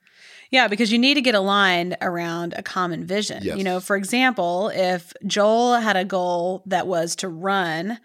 [0.49, 3.43] Yeah, because you need to get aligned around a common vision.
[3.43, 3.57] Yes.
[3.57, 7.99] You know, for example, if Joel had a goal that was to run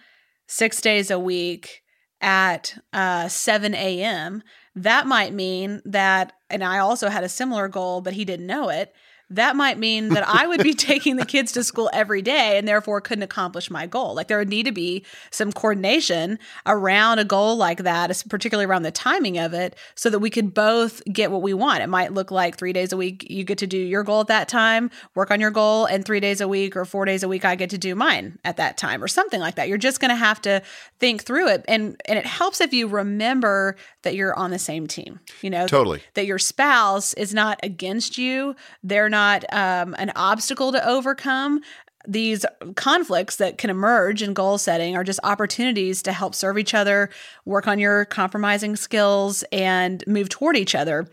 [0.49, 1.83] six days a week
[2.23, 4.43] at uh, 7 a.m.,
[4.75, 8.71] that might mean that, and I also had a similar goal, but he didn't know
[8.71, 8.95] it,
[9.31, 12.69] that might mean that I would be taking the kids to school every day and
[12.69, 14.15] therefore couldn't accomplish my goal.
[14.15, 18.83] Like there would need to be some coordination around a goal like that, particularly around
[18.83, 21.83] the timing of it, so that we could both get what we want.
[21.83, 24.27] It might look like three days a week you get to do your goal at
[24.27, 27.29] that time, work on your goal, and three days a week or four days a
[27.29, 29.69] week I get to do mine at that time or something like that.
[29.69, 30.63] You're just going to have to
[30.99, 31.65] think through it.
[31.69, 35.67] And, and it helps if you remember that you're on the same team, you know,
[35.67, 36.03] Totally.
[36.15, 38.55] that, your spouse is not against you.
[38.83, 39.22] They're not
[39.53, 41.61] um, an obstacle to overcome.
[42.07, 46.75] These conflicts that can emerge in goal setting are just opportunities to help serve each
[46.75, 47.11] other,
[47.45, 51.07] work on your compromising skills, and move toward each other.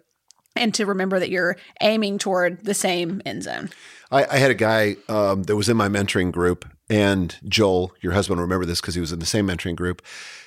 [0.55, 3.69] And to remember that you're aiming toward the same end zone.
[4.11, 8.13] I, I had a guy um, that was in my mentoring group, and Joel, your
[8.13, 10.01] husband, will remember this because he was in the same mentoring group.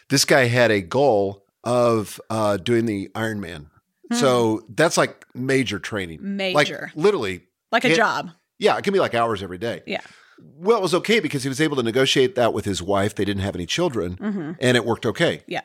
[0.09, 3.67] This guy had a goal of uh, doing the Ironman.
[4.13, 6.19] So that's like major training.
[6.21, 6.91] Major.
[6.95, 7.47] Like literally.
[7.73, 8.31] Like a it- job.
[8.59, 9.83] Yeah, it can be like hours every day.
[9.87, 10.03] Yeah.
[10.39, 13.15] Well, it was okay because he was able to negotiate that with his wife.
[13.15, 15.39] They didn't have any children, and it worked okay.
[15.39, 15.51] Mm-hmm.
[15.53, 15.61] Yeah.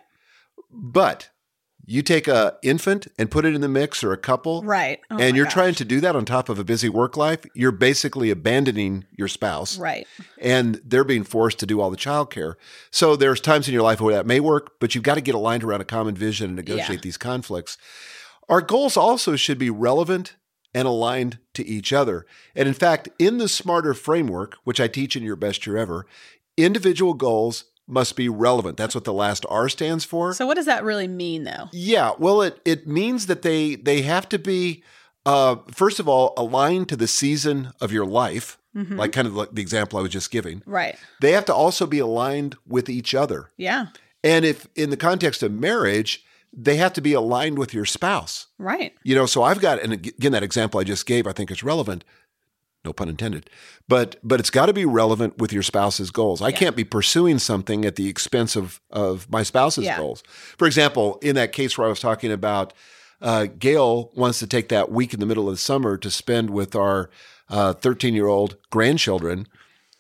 [0.72, 1.30] But
[1.86, 5.00] you take a infant and put it in the mix or a couple, Right.
[5.10, 5.54] Oh and you're gosh.
[5.54, 9.30] trying to do that on top of a busy work life, you're basically abandoning your
[9.30, 9.78] spouse.
[9.78, 10.06] Right.
[10.42, 12.56] And they're being forced to do all the childcare.
[12.92, 15.34] So there's times in your life where that may work, but you've got to get
[15.36, 17.04] aligned around a common vision and negotiate Yeah.
[17.04, 17.78] these conflicts.
[18.50, 20.36] Our goals also should be relevant
[20.78, 22.26] and aligned to each other.
[22.56, 26.06] And in fact, in the SMARTER framework, which I teach in your best year ever,
[26.56, 28.78] individual goals must be relevant.
[28.78, 30.34] That's what the last R stands for.
[30.34, 31.70] So, what does that really mean, though?
[31.72, 34.84] Yeah, well, it it means that they they have to be
[35.26, 38.96] uh, first of all aligned to the season of your life, Mm-hmm.
[39.00, 40.62] like kind of like the example I was just giving.
[40.68, 40.96] Right.
[41.20, 43.88] They have to also be aligned with each other, Yeah.
[44.24, 48.48] and if in the context of marriage, they have to be aligned with your spouse.
[48.58, 48.94] Right.
[49.04, 51.64] You know, so I've got, and again, that example I just gave, I think is
[51.64, 52.04] relevant.
[52.86, 53.50] No pun intended,
[53.90, 56.42] but but it's got to be relevant with your spouse's goals.
[56.42, 59.98] I can't be pursuing something at the expense of of my spouse's Yeah.
[59.98, 60.24] goals.
[60.58, 62.72] For example, in that case where I was talking about,
[63.22, 66.50] uh, Gail wants to take that week in the middle of the summer to spend
[66.52, 67.10] with our
[67.50, 69.48] thirteen year old grandchildren.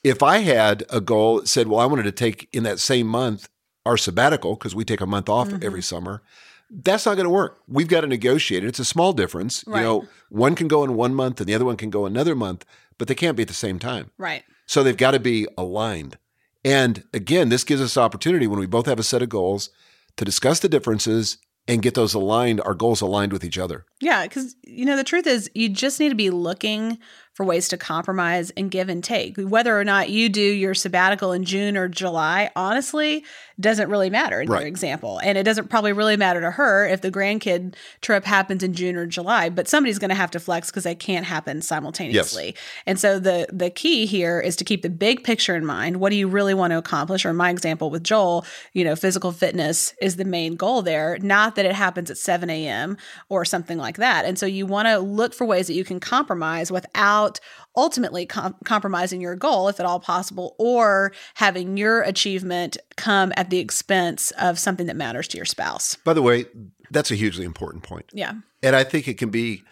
[0.03, 3.07] If I had a goal that said, well, I wanted to take in that same
[3.07, 3.49] month
[3.87, 5.63] our sabbatical because we take a month off mm-hmm.
[5.63, 6.21] every summer,
[6.69, 7.61] that's not going to work.
[7.67, 8.67] We've got to negotiate it.
[8.67, 9.63] It's a small difference.
[9.65, 9.79] Right.
[9.79, 12.35] You know, one can go in one month and the other one can go another
[12.35, 12.65] month,
[12.97, 14.11] but they can't be at the same time.
[14.17, 14.43] Right.
[14.65, 16.17] So they've got to be aligned.
[16.65, 19.69] And again, this gives us opportunity when we both have a set of goals
[20.17, 23.85] to discuss the differences and get those aligned, our goals aligned with each other.
[23.99, 26.97] Yeah, because you know the truth is you just need to be looking
[27.33, 29.37] for ways to compromise and give and take.
[29.37, 33.25] Whether or not you do your sabbatical in June or July, honestly,
[33.59, 34.59] doesn't really matter in Right.
[34.61, 38.61] your example, and it doesn't probably really matter to her if the grandkid trip happens
[38.63, 39.49] in June or July.
[39.49, 42.55] But somebody's going to have to flex because they can't happen simultaneously.
[42.85, 45.97] And so the the key here is to keep the big picture in mind.
[45.97, 47.25] What do you really want to accomplish?
[47.25, 51.17] Or in my example with Joel, you know, physical fitness is the main goal there,
[51.21, 52.97] not that it happens at 7 a.m.
[53.29, 54.25] or something like that.
[54.25, 57.39] And so you want to look for ways that you can compromise without
[57.77, 63.49] ultimately com- compromising your goal, if at all possible, or having your achievement come at
[63.49, 65.95] the expense of something that matters to your spouse.
[66.03, 66.45] By the way,
[66.91, 68.09] that's a hugely important point.
[68.13, 68.33] Yeah.
[68.63, 69.63] And I think it can be,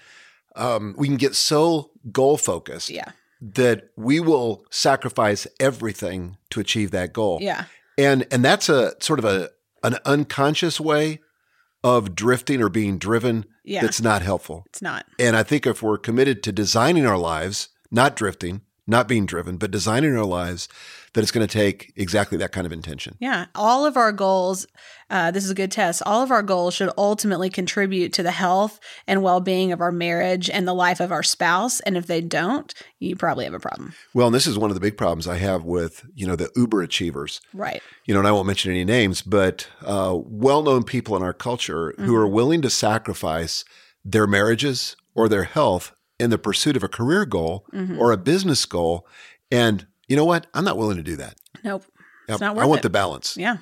[0.55, 3.11] um, we can get so goal focused Yeah.
[3.41, 7.39] that we will sacrifice everything to achieve that goal.
[7.41, 7.65] Yeah.
[7.97, 9.49] And and that's a sort of a
[9.83, 11.19] an unconscious way
[11.83, 13.81] of drifting or being driven Yeah.
[13.81, 14.63] that's not helpful.
[14.67, 15.05] It's not.
[15.19, 19.57] And I think if we're committed to designing our lives, not drifting, not being driven,
[19.57, 20.69] but designing our lives,
[21.13, 23.15] that it's going to take exactly that kind of intention.
[23.19, 23.45] Yeah.
[23.55, 24.67] All of our goals,
[25.09, 26.03] uh, this is a good test.
[26.05, 29.91] All of our goals should ultimately contribute to the health and well being of our
[29.93, 31.79] marriage and the life of our spouse.
[31.79, 33.93] And if they don't, you probably have a problem.
[34.13, 36.51] Well, and this is one of the big problems I have with, you know, the
[36.55, 37.41] uber achievers.
[37.53, 37.81] Right.
[38.05, 41.93] you know, and I won't mention any names, but uh, well-known people in our culture
[41.97, 42.15] who Mm-hmm.
[42.15, 43.65] are willing to sacrifice
[44.03, 47.99] their marriages or their health in the pursuit of a career goal Mm-hmm.
[47.99, 49.07] or a business goal.
[49.51, 50.47] And you know what?
[50.53, 51.35] I'm not willing to do that.
[51.63, 51.83] Nope.
[52.27, 52.39] It's Yep.
[52.41, 52.83] not I want it.
[52.83, 53.35] the balance.
[53.37, 53.57] Yeah.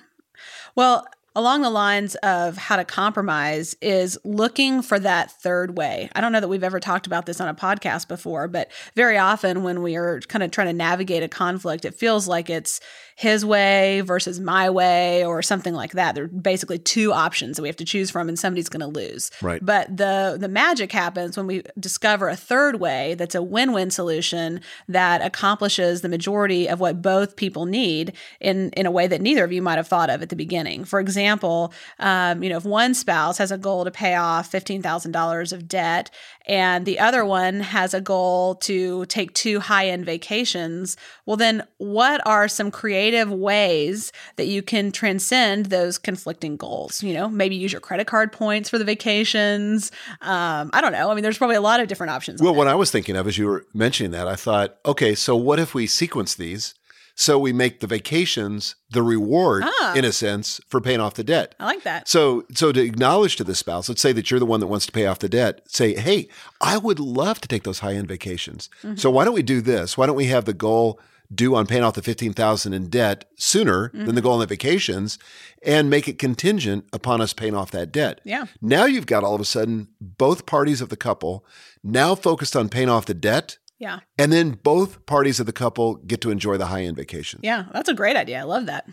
[0.76, 6.10] Well, along the lines of how to compromise is looking for that third way.
[6.16, 9.18] I don't know that we've ever talked about this on a podcast before, but very
[9.18, 12.80] often when we are kind of trying to navigate a conflict, it feels like it's
[13.16, 16.16] his way versus my way or something like that.
[16.16, 18.88] There are basically two options that we have to choose from and somebody's going to
[18.88, 19.32] lose.
[19.42, 19.64] Right.
[19.64, 24.62] But the the magic happens when we discover a third way that's a win-win solution
[24.88, 29.44] that accomplishes the majority of what both people need in in a way that neither
[29.44, 30.86] of you might have thought of at the beginning.
[30.86, 35.54] For example, um, you know, if one spouse has a goal to pay off $15,000
[35.54, 36.10] of debt
[36.46, 41.64] and the other one has a goal to take two high end vacations, well, then
[41.78, 47.04] what are some creative ways that you can transcend those conflicting goals?
[47.04, 49.92] You know, maybe use your credit card points for the vacations.
[50.22, 51.12] Um, I don't know.
[51.12, 52.42] I mean, there's probably a lot of different options.
[52.42, 55.36] Well, what I was thinking of as you were mentioning that, I thought, okay, so
[55.36, 56.74] what if we sequence these?
[57.16, 59.94] So we make the vacations the reward, Ah.
[59.94, 61.54] in a sense, for paying off the debt.
[61.60, 62.08] I like that.
[62.08, 64.88] So, so to acknowledge to the spouse, let's say that you're the one that wants
[64.88, 65.62] to pay off the debt.
[65.68, 66.28] Say, hey,
[66.60, 68.68] I would love to take those high end vacations.
[68.96, 69.96] So why don't we do this?
[69.96, 71.00] Why don't we have the goal
[71.36, 74.22] due on paying off the fifteen thousand in debt sooner than the mm-hmm.
[74.22, 75.18] goal on the vacations,
[75.64, 78.22] and make it contingent upon us paying off that debt?
[78.24, 78.46] Yeah.
[78.62, 81.46] Now you've got all of a sudden both parties of the couple
[81.84, 83.58] now focused on paying off the debt.
[83.80, 84.00] Yeah.
[84.18, 87.42] And then both parties of the couple get to enjoy the high end vacation.
[87.44, 87.66] Yeah.
[87.74, 88.40] That's a great idea.
[88.40, 88.88] I love that.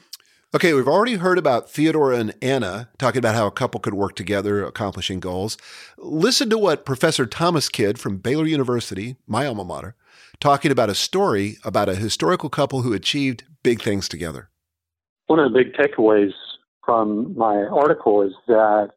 [0.53, 4.17] Okay, we've already heard about Theodora and Anna talking about how a couple could work
[4.17, 5.57] together accomplishing goals.
[5.97, 9.95] Listen to what Professor Thomas Kidd from Baylor University, my alma mater,
[10.41, 14.51] talking about a story about a historical couple who achieved big things together.
[15.27, 16.33] one of the big takeaways
[16.85, 18.91] from my article is that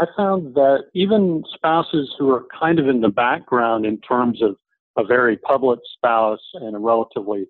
[0.00, 4.56] I found that even spouses who are kind of in the background in terms of
[4.96, 7.46] a very public spouse and a relatively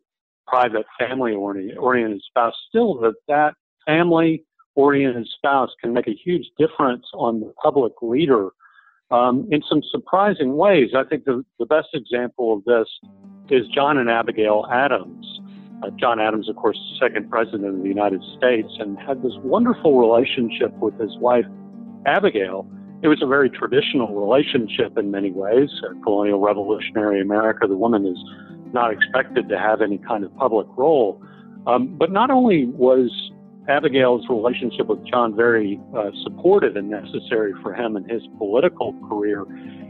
[0.46, 3.54] private family oriented spouse, still that that
[3.86, 8.50] family oriented spouse can make a huge difference on the public leader
[9.10, 10.90] um, in some surprising ways.
[10.96, 12.88] I think the, the best example of this
[13.50, 15.40] is John and Abigail Adams.
[15.82, 19.98] Uh, John Adams, of course, second president of the United States, and had this wonderful
[19.98, 21.46] relationship with his wife,
[22.06, 22.70] Abigail.
[23.02, 25.70] It was a very traditional relationship in many ways.
[26.04, 28.18] Colonial revolutionary America, the woman is
[28.72, 31.22] not expected to have any kind of public role.
[31.66, 33.10] Um, but not only was
[33.70, 39.46] Abigail's relationship with John very uh, supportive and necessary for him in his political career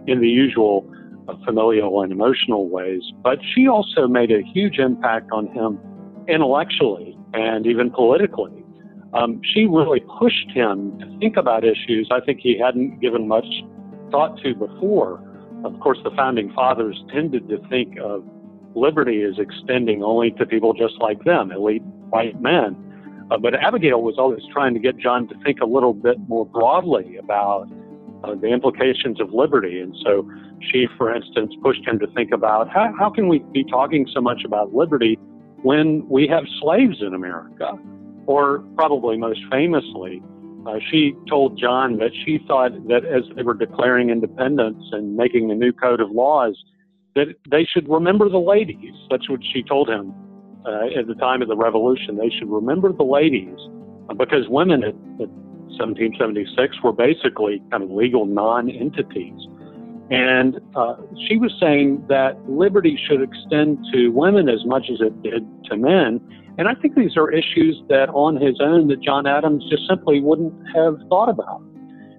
[0.06, 0.88] in the usual
[1.28, 5.78] uh, familial and emotional ways, but she also made a huge impact on him
[6.28, 8.64] intellectually and even politically.
[9.12, 13.46] Um, she really pushed him to think about issues I think he hadn't given much
[14.10, 15.22] thought to before.
[15.64, 18.24] Of course, the founding fathers tended to think of
[18.74, 22.76] liberty as extending only to people just like them, elite white men.
[23.30, 26.44] Uh, but Abigail was always trying to get John to think a little bit more
[26.44, 27.68] broadly about
[28.24, 29.80] uh, the implications of liberty.
[29.80, 30.28] And so
[30.70, 34.20] she, for instance, pushed him to think about how, how can we be talking so
[34.20, 35.16] much about liberty
[35.62, 37.78] when we have slaves in America?
[38.26, 40.22] Or probably most famously,
[40.66, 45.50] uh, she told John that she thought that as they were declaring independence and making
[45.50, 46.62] a new code of laws,
[47.14, 48.94] that they should remember the ladies.
[49.08, 50.14] That's what she told him
[50.66, 52.16] uh, at the time of the revolution.
[52.16, 53.58] They should remember the ladies
[54.08, 55.30] uh, because women at, at
[55.78, 59.46] 1776 were basically kind of legal non-entities.
[60.10, 60.96] And uh,
[61.28, 65.76] she was saying that liberty should extend to women as much as it did to
[65.76, 66.20] men.
[66.58, 70.20] And I think these are issues that on his own that John Adams just simply
[70.20, 71.62] wouldn't have thought about.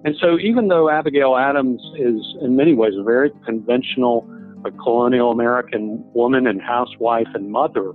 [0.04, 4.28] And so even though Abigail Adams is in many ways a very conventional
[4.64, 7.92] a colonial American woman and housewife and mother,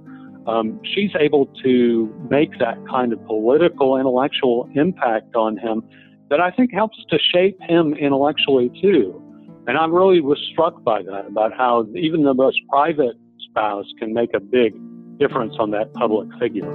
[0.47, 5.83] um, she's able to make that kind of political, intellectual impact on him
[6.29, 9.21] that I think helps to shape him intellectually too.
[9.67, 13.15] And I really was struck by that, about how even the most private
[13.49, 14.73] spouse can make a big
[15.19, 16.71] difference on that public figure.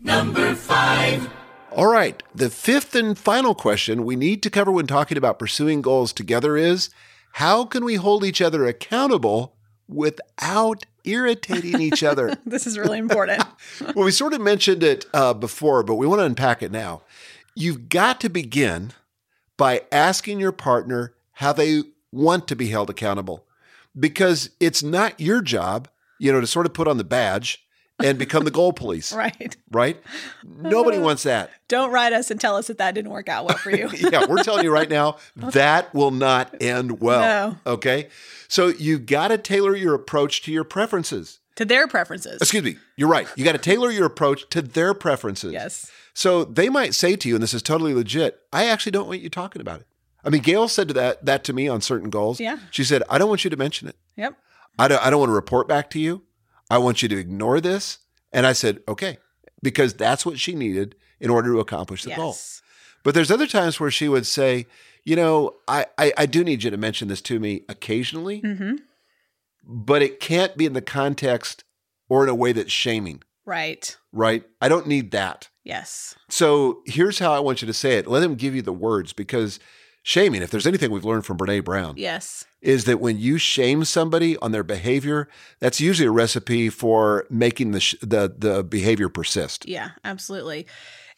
[0.00, 1.30] Number five.
[1.70, 5.82] All right, the fifth and final question we need to cover when talking about pursuing
[5.82, 6.90] goals together is
[7.34, 9.57] how can we hold each other accountable
[9.88, 12.36] without irritating each other?
[12.46, 13.42] This is really important.
[13.94, 17.02] well, we sort of mentioned it uh, before, but we want to unpack it now.
[17.54, 18.92] You've got to begin
[19.56, 23.44] by asking your partner how they want to be held accountable
[23.98, 27.66] because it's not your job, you know, to sort of put on the badge
[28.02, 29.56] and become the goal police, right.
[29.70, 30.00] right?
[30.44, 31.50] Nobody uh, wants that.
[31.68, 33.90] Don't write us and tell us that that didn't work out well for you.
[33.96, 37.20] yeah, we're telling you right now that will not end well.
[37.66, 37.72] No.
[37.72, 38.08] Okay.
[38.48, 41.40] So you got to tailor your approach to your preferences.
[41.56, 42.40] to their preferences.
[42.40, 42.76] Excuse me.
[42.96, 43.26] You're right.
[43.36, 45.52] You got to tailor your approach to their preferences.
[45.52, 45.90] Yes.
[46.14, 49.20] So they might say to you, and this is totally legit, I actually don't want
[49.20, 49.86] you talking about it.
[50.24, 52.40] I mean, Gail said to that that to me on certain goals.
[52.40, 52.58] Yeah.
[52.70, 53.96] She said, I don't want you to mention it.
[54.16, 54.36] Yep.
[54.78, 56.22] I don't, I don't want to report back to you.
[56.70, 57.98] I want you to ignore this.
[58.32, 59.18] And I said, okay,
[59.62, 62.36] because that's what she needed in order to accomplish the goal.
[63.02, 64.66] But there's other times where she would say,
[65.04, 68.76] you know, I, I, I do need you to mention this to me occasionally, Mm-hmm.
[69.64, 71.64] but it can't be in the context
[72.08, 73.22] or in a way that's shaming.
[73.46, 73.96] Right.
[74.12, 74.44] right?
[74.60, 75.48] I don't need that.
[75.64, 76.16] Yes.
[76.28, 78.06] So here's how I want you to say it.
[78.06, 79.58] Let him give you the words because
[80.02, 82.44] shaming, if there's anything we've learned from Brene Brown, Yes.
[82.62, 85.28] is that when you shame somebody on their behavior,
[85.60, 89.66] that's usually a recipe for making the sh- the the behavior persist.
[89.68, 90.66] Yeah, absolutely.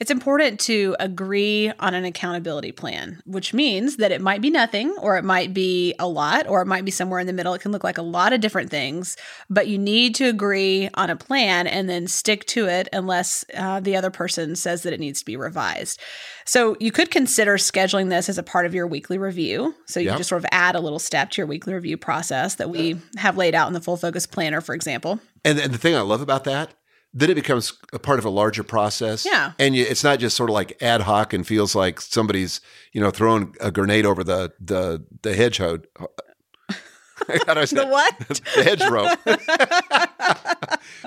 [0.01, 4.97] It's important to agree on an accountability plan, which means that it might be nothing,
[4.99, 7.53] or it might be a lot, or it might be somewhere in the middle.
[7.53, 9.19] It can look like a lot of different things,
[9.51, 13.81] but you need to agree on a plan and then stick to it unless uh,
[13.81, 16.01] the other person says that it needs to be revised.
[16.47, 19.75] So you could consider scheduling this as a part of your weekly review.
[19.87, 20.17] So you Yep.
[20.17, 23.37] just sort of add a little step to your weekly review process that we have
[23.37, 25.21] laid out in the full focus planner, for example.
[25.45, 26.73] And, and the thing I love about that,
[27.13, 29.27] then it becomes a part of a larger process.
[29.27, 29.53] Yeah.
[29.59, 32.61] And you, it's not just sort of like ad hoc and feels like somebody's,
[32.93, 35.87] you know, throwing a grenade over the the the hedgehog.
[35.99, 36.77] How do I
[37.19, 37.20] say
[37.71, 38.19] The what?
[38.57, 39.07] the hedgerow.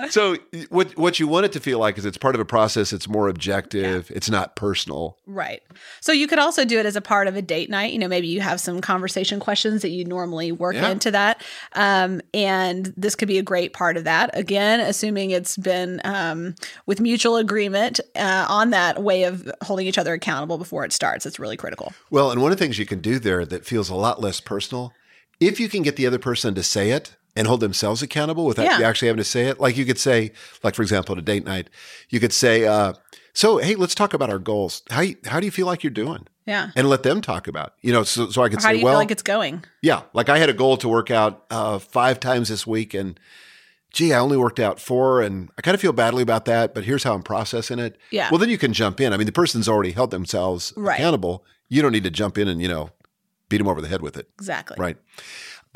[0.10, 0.36] so
[0.70, 2.92] what what you want it to feel like is it's part of a process.
[2.92, 4.10] It's more objective.
[4.14, 5.18] It's not personal.
[5.26, 5.62] Right.
[6.00, 7.92] So you could also do it as a part of a date night.
[7.92, 10.88] You know, maybe you have some conversation questions that you normally work Yeah.
[10.90, 11.42] into that.
[11.74, 14.36] Um, and this could be a great part of that.
[14.36, 16.54] Again, assuming it's been um,
[16.86, 21.26] with mutual agreement uh, on that way of holding each other accountable before it starts.
[21.26, 21.92] It's really critical.
[22.10, 24.40] Well, and one of the things you can do there that feels a lot less
[24.40, 24.92] personal,
[25.40, 28.64] if you can get the other person to say it and hold themselves accountable without
[28.66, 28.78] Yeah.
[28.78, 29.58] you actually having to say it.
[29.60, 30.32] Like you could say,
[30.62, 31.68] like for example, at a date night,
[32.08, 32.92] you could say, uh,
[33.32, 34.82] "So, hey, let's talk about our goals.
[34.90, 36.70] How you, how do you feel like you're doing?" Yeah.
[36.76, 38.78] And let them talk about, you know, so, so I could Or how say, do
[38.80, 39.64] you well, feel like it's going?
[39.82, 43.18] yeah, like I had a goal to work out uh, five times this week, and
[43.92, 46.74] gee, I only worked out four, and I kind of feel badly about that.
[46.74, 47.96] But here's how I'm processing it.
[48.10, 48.28] Yeah.
[48.30, 49.12] Well, then you can jump in.
[49.12, 50.94] I mean, the person's already held themselves Right.
[51.00, 51.44] accountable.
[51.70, 52.90] You don't need to jump in and you know
[53.48, 54.28] beat them over the head with it.
[54.38, 54.76] Exactly.
[54.78, 54.96] Right.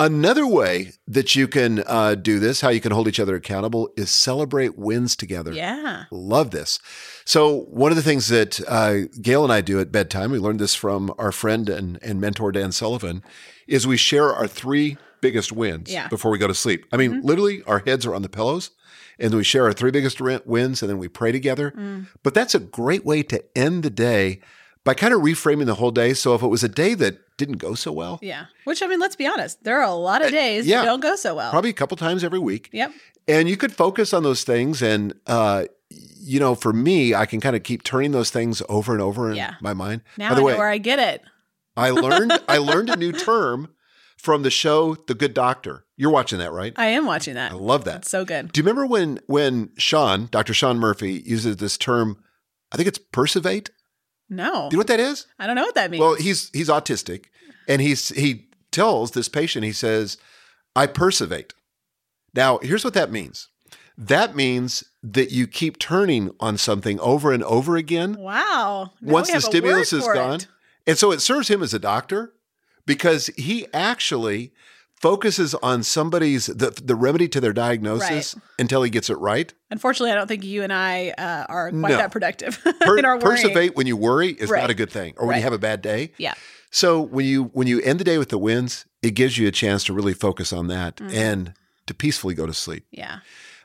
[0.01, 3.89] Another way that you can uh, do this, how you can hold each other accountable,
[3.97, 5.51] is celebrate wins together.
[5.51, 6.05] Yeah.
[6.09, 6.79] Love this.
[7.25, 10.59] So, one of the things that uh, Gail and I do at bedtime, we learned
[10.59, 13.23] this from our friend and, and mentor, Dan Sullivan,
[13.67, 16.07] is we share our three biggest wins Yeah.
[16.07, 16.85] before we go to sleep.
[16.93, 18.71] I mean, literally, our heads are on the pillows
[19.19, 21.73] and we share our three biggest wins and then we pray together.
[22.23, 24.39] But that's a great way to end the day
[24.85, 26.13] by kind of reframing the whole day.
[26.13, 28.45] So, if it was a day that didn't go so well, Yeah.
[28.65, 30.79] Which, I mean, let's be honest, there are a lot of days Uh, yeah.
[30.81, 31.51] that don't go so well.
[31.51, 32.69] probably a couple times every week.
[32.73, 32.91] Yep.
[33.27, 34.81] And you could focus on those things.
[34.81, 38.91] And, uh, you know, for me, I can kind of keep turning those things over
[38.93, 39.55] and over in Yeah.
[39.61, 40.01] my mind.
[40.17, 41.21] Now By the I way, know where I get it.
[41.77, 43.69] I learned I learned a new term
[44.17, 45.85] from the show The Good Doctor.
[45.95, 46.73] You're watching that, right?
[46.75, 47.51] I am watching that.
[47.51, 47.97] I love that.
[48.01, 48.51] It's so good.
[48.51, 50.53] Do you remember when when Sean, Dr.
[50.53, 52.17] Sean Murphy, uses this term?
[52.71, 53.69] I think it's persevate.
[54.29, 55.25] No, Do you know what that is?
[55.39, 56.01] I don't know what that means.
[56.01, 57.25] Well, he's he's autistic,
[57.67, 60.17] and he's he tells this patient, he says,
[60.75, 61.53] "I persevate."
[62.33, 63.47] Now, here's what that means.
[63.97, 68.91] That means that you keep turning on something over and over again wow.
[69.01, 70.35] Now once the stimulus is gone.
[70.35, 70.47] it.
[70.87, 72.33] And so it serves him as a doctor
[72.85, 74.53] because he actually
[74.99, 79.53] focuses on somebody's the, the remedy to their diagnosis until he gets it right.
[79.71, 81.97] Unfortunately, I don't think you and I uh, are quite No.
[81.97, 83.41] that productive Per- in our worrying.
[83.43, 84.61] persevate when you worry is Right.
[84.61, 86.11] not a good thing or when you have a bad day.
[86.17, 86.33] Yeah.
[86.71, 89.51] So when you when you end the day with the wins, it gives you a
[89.51, 91.15] chance to really focus on that Mm-hmm.
[91.17, 91.53] and
[91.87, 92.85] to peacefully go to sleep.
[92.91, 93.19] Yeah.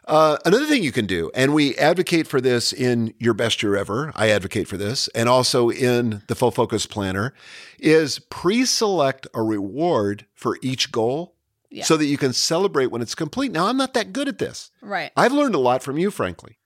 [0.07, 3.75] Uh, another thing you can do, and we advocate for this in Your Best Year
[3.75, 7.33] Ever, I advocate for this, and also in the Full Focus Planner,
[7.79, 11.37] is pre select a reward for each goal
[11.71, 11.85] Yeah.
[11.85, 13.51] so that you can celebrate when it's complete.
[13.51, 14.71] Now, I'm not that good at this.
[14.83, 15.11] Right.
[15.17, 16.59] I've learned a lot from you, frankly.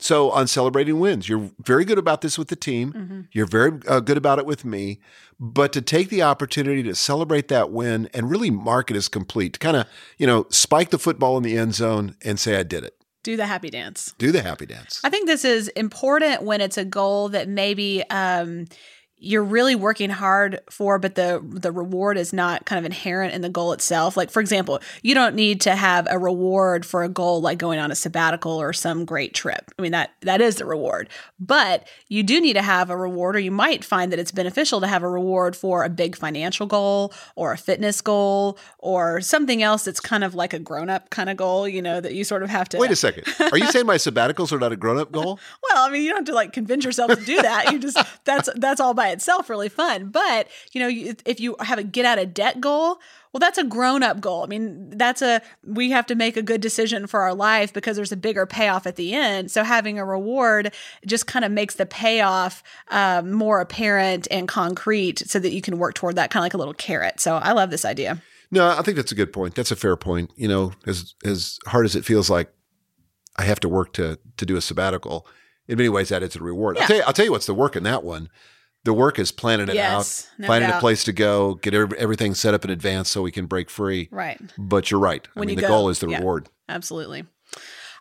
[0.00, 2.92] So, on celebrating wins, you're very good about this with the team.
[2.92, 3.20] Mm-hmm.
[3.32, 5.00] You're very uh, good about it with me.
[5.40, 9.54] But to take the opportunity to celebrate that win and really mark it as complete,
[9.54, 9.86] to kind of,
[10.16, 12.94] you know, spike the football in the end zone and say, I did it.
[13.24, 14.14] Do the happy dance.
[14.18, 15.00] Do the happy dance.
[15.02, 18.66] I think this is important when it's a goal that maybe um,
[19.20, 23.40] you're really working hard for, but the the reward is not kind of inherent in
[23.40, 24.16] the goal itself.
[24.16, 27.78] Like for example, you don't need to have a reward for a goal like going
[27.78, 29.70] on a sabbatical or some great trip.
[29.78, 31.08] I mean that that is the reward,
[31.40, 34.80] but you do need to have a reward, or you might find that it's beneficial
[34.80, 39.62] to have a reward for a big financial goal or a fitness goal or something
[39.62, 41.68] else that's kind of like a grown up kind of goal.
[41.68, 43.24] You know that you sort of have to Wait a second.
[43.40, 45.40] Are you saying my sabbaticals are not a grown up goal?
[45.62, 47.72] well, I mean, you don't have to like convince yourself to do that.
[47.72, 50.10] You just that's that's all by itself really fun.
[50.10, 52.98] But you know, if you have a get out of debt goal,
[53.32, 54.42] well, that's a grown up goal.
[54.42, 57.96] I mean, that's a we have to make a good decision for our life because
[57.96, 59.50] there's a bigger payoff at the end.
[59.50, 60.72] So having a reward
[61.06, 65.78] just kind of makes the payoff um, more apparent and concrete, so that you can
[65.78, 67.20] work toward that kind of like a little carrot.
[67.20, 68.22] So I love this idea.
[68.50, 69.54] No, I think that's a good point.
[69.54, 70.30] That's a fair point.
[70.36, 72.50] You know, as as hard as it feels like
[73.36, 75.26] I have to work to to do a sabbatical.
[75.66, 76.76] In many ways, that is a reward.
[76.76, 76.82] Yeah.
[76.82, 77.02] I'll tell you.
[77.02, 78.30] I'll tell you what's the work in that one.
[78.84, 80.78] The work is planning it Yes, out, no finding doubt.
[80.78, 84.08] a place to go, get everything set up in advance so we can break free.
[84.10, 84.40] Right.
[84.56, 85.26] But you're right.
[85.34, 86.18] When I mean, the go, goal is the yeah.
[86.18, 86.48] reward.
[86.68, 87.24] Absolutely.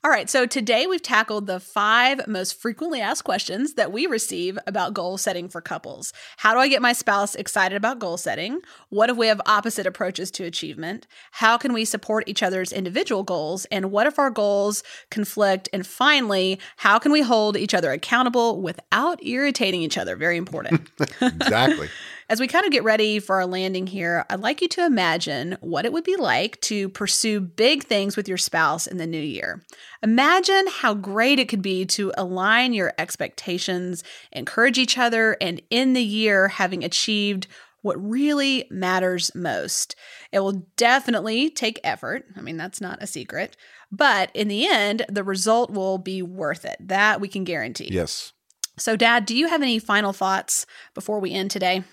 [0.08, 4.58] All right, so today we've tackled the five most frequently asked questions that we receive
[4.66, 6.14] about goal setting for couples.
[6.38, 8.62] How do I get my spouse excited about goal setting?
[8.88, 11.08] What if we have opposite approaches to achievement?
[11.32, 13.66] How can we support each other's individual goals?
[13.66, 14.82] And what if our goals
[15.12, 15.68] conflict?
[15.74, 20.16] And finally, how can we hold each other accountable without irritating each other?
[20.16, 20.90] Very important.
[21.20, 21.90] Exactly.
[22.30, 25.58] As we kind of get ready for our landing here, I'd like you to imagine
[25.62, 29.22] what it would be like to pursue big things with your spouse in the new
[29.22, 29.64] year.
[30.04, 34.04] Imagine how great it could be to align your expectations,
[34.34, 37.48] encourage each other, and in the year having achieved
[37.82, 39.96] what really matters most.
[40.34, 42.26] It will definitely take effort.
[42.36, 43.56] I mean, that's not a secret.
[43.90, 46.76] But in the end, the result will be worth it.
[46.82, 47.88] That we can guarantee.
[47.90, 48.34] yes.
[48.80, 51.84] So, Dad, do you have any final thoughts before we end today?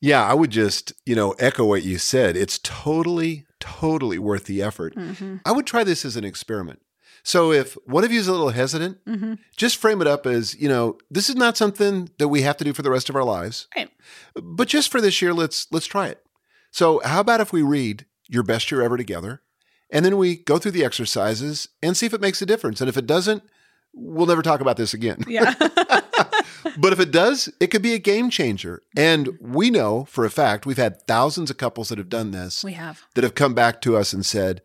[0.00, 2.36] Yeah, I would just, you know, echo what you said.
[2.36, 4.94] It's totally, totally worth the effort.
[4.94, 5.36] Mm-hmm.
[5.44, 6.80] I would try this as an experiment.
[7.24, 9.34] So if one of you is a little hesitant, Mm-hmm.
[9.56, 12.64] just frame it up as, you know, this is not something that we have to
[12.64, 13.66] do for the rest of our lives.
[13.76, 13.90] Right.
[14.40, 16.24] But just for this year, let's let's try it.
[16.70, 19.42] So how about if we read your best year ever together
[19.90, 22.80] and then we go through the exercises and see if it makes a difference.
[22.80, 23.42] And if it doesn't,
[23.92, 25.24] we'll never talk about this again.
[25.26, 25.54] Yeah.
[26.76, 28.82] But if it does, it could be a game changer.
[28.96, 32.64] And we know for a fact, we've had thousands of couples that have done this
[32.64, 33.02] we have.
[33.14, 34.62] that have come back to us and said,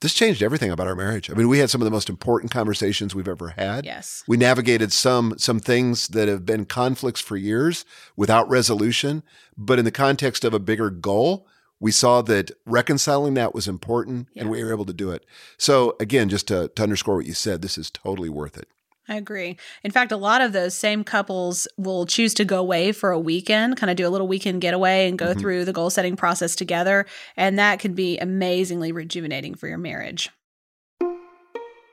[0.00, 1.30] this changed everything about our marriage.
[1.30, 3.86] I mean, we had some of the most important conversations we've ever had.
[3.86, 4.22] Yes.
[4.28, 7.84] We navigated some some things that have been conflicts for years
[8.14, 9.22] without resolution,
[9.56, 11.46] but in the context of a bigger goal,
[11.80, 15.24] we saw that reconciling that was important and we were able to do it.
[15.58, 18.68] So again, just to, to underscore what you said, this is totally worth it.
[19.08, 19.56] I agree.
[19.84, 23.18] In fact, a lot of those same couples will choose to go away for a
[23.20, 25.38] weekend, kind of do a little weekend getaway and go Mhm.
[25.38, 27.06] through the goal setting process together.
[27.36, 30.30] And that can be amazingly rejuvenating for your marriage.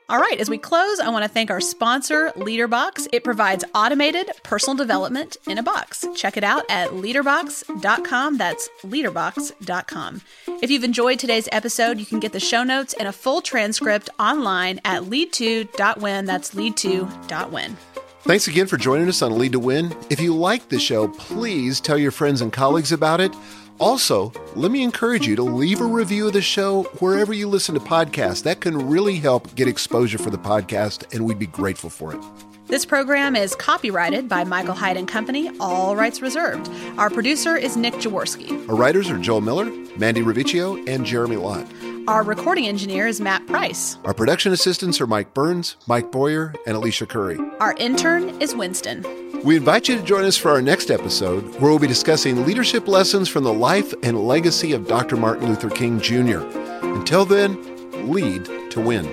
[0.06, 3.08] All right, as we close, I want to thank our sponsor, LeaderBox.
[3.10, 6.04] It provides automated personal development in a box.
[6.14, 8.36] Check it out at leaderbox.com.
[8.36, 10.20] That's leaderbox.com.
[10.60, 14.10] If you've enjoyed today's episode, you can get the show notes and a full transcript
[14.18, 16.26] online at leadto.win.
[16.26, 17.76] That's leadto.win.
[18.24, 19.94] Thanks again for joining us on Lead to Win.
[20.10, 23.34] If you like the show, please tell your friends and colleagues about it.
[23.80, 27.74] Also, let me encourage you to leave a review of the show wherever you listen
[27.74, 28.42] to podcasts.
[28.44, 32.20] That can really help get exposure for the podcast, and we'd be grateful for it.
[32.66, 36.70] This program is copyrighted by Michael Hyatt and Company, all rights reserved.
[36.96, 38.68] Our producer is Nick Jaworski.
[38.68, 39.66] Our writers are Joel Miller,
[39.98, 41.66] Mandy Ravicchio, and Jeremy Lott.
[42.06, 43.96] Our recording engineer is Matt Price.
[44.04, 47.38] Our production assistants are Mike Burns, Mike Boyer, and Alicia Curry.
[47.60, 49.02] Our intern is Winston.
[49.42, 52.88] We invite you to join us for our next episode, where we'll be discussing leadership
[52.88, 55.16] lessons from the life and legacy of Dr.
[55.16, 56.40] Martin Luther King Jr.
[56.82, 59.06] Until then, lead to win.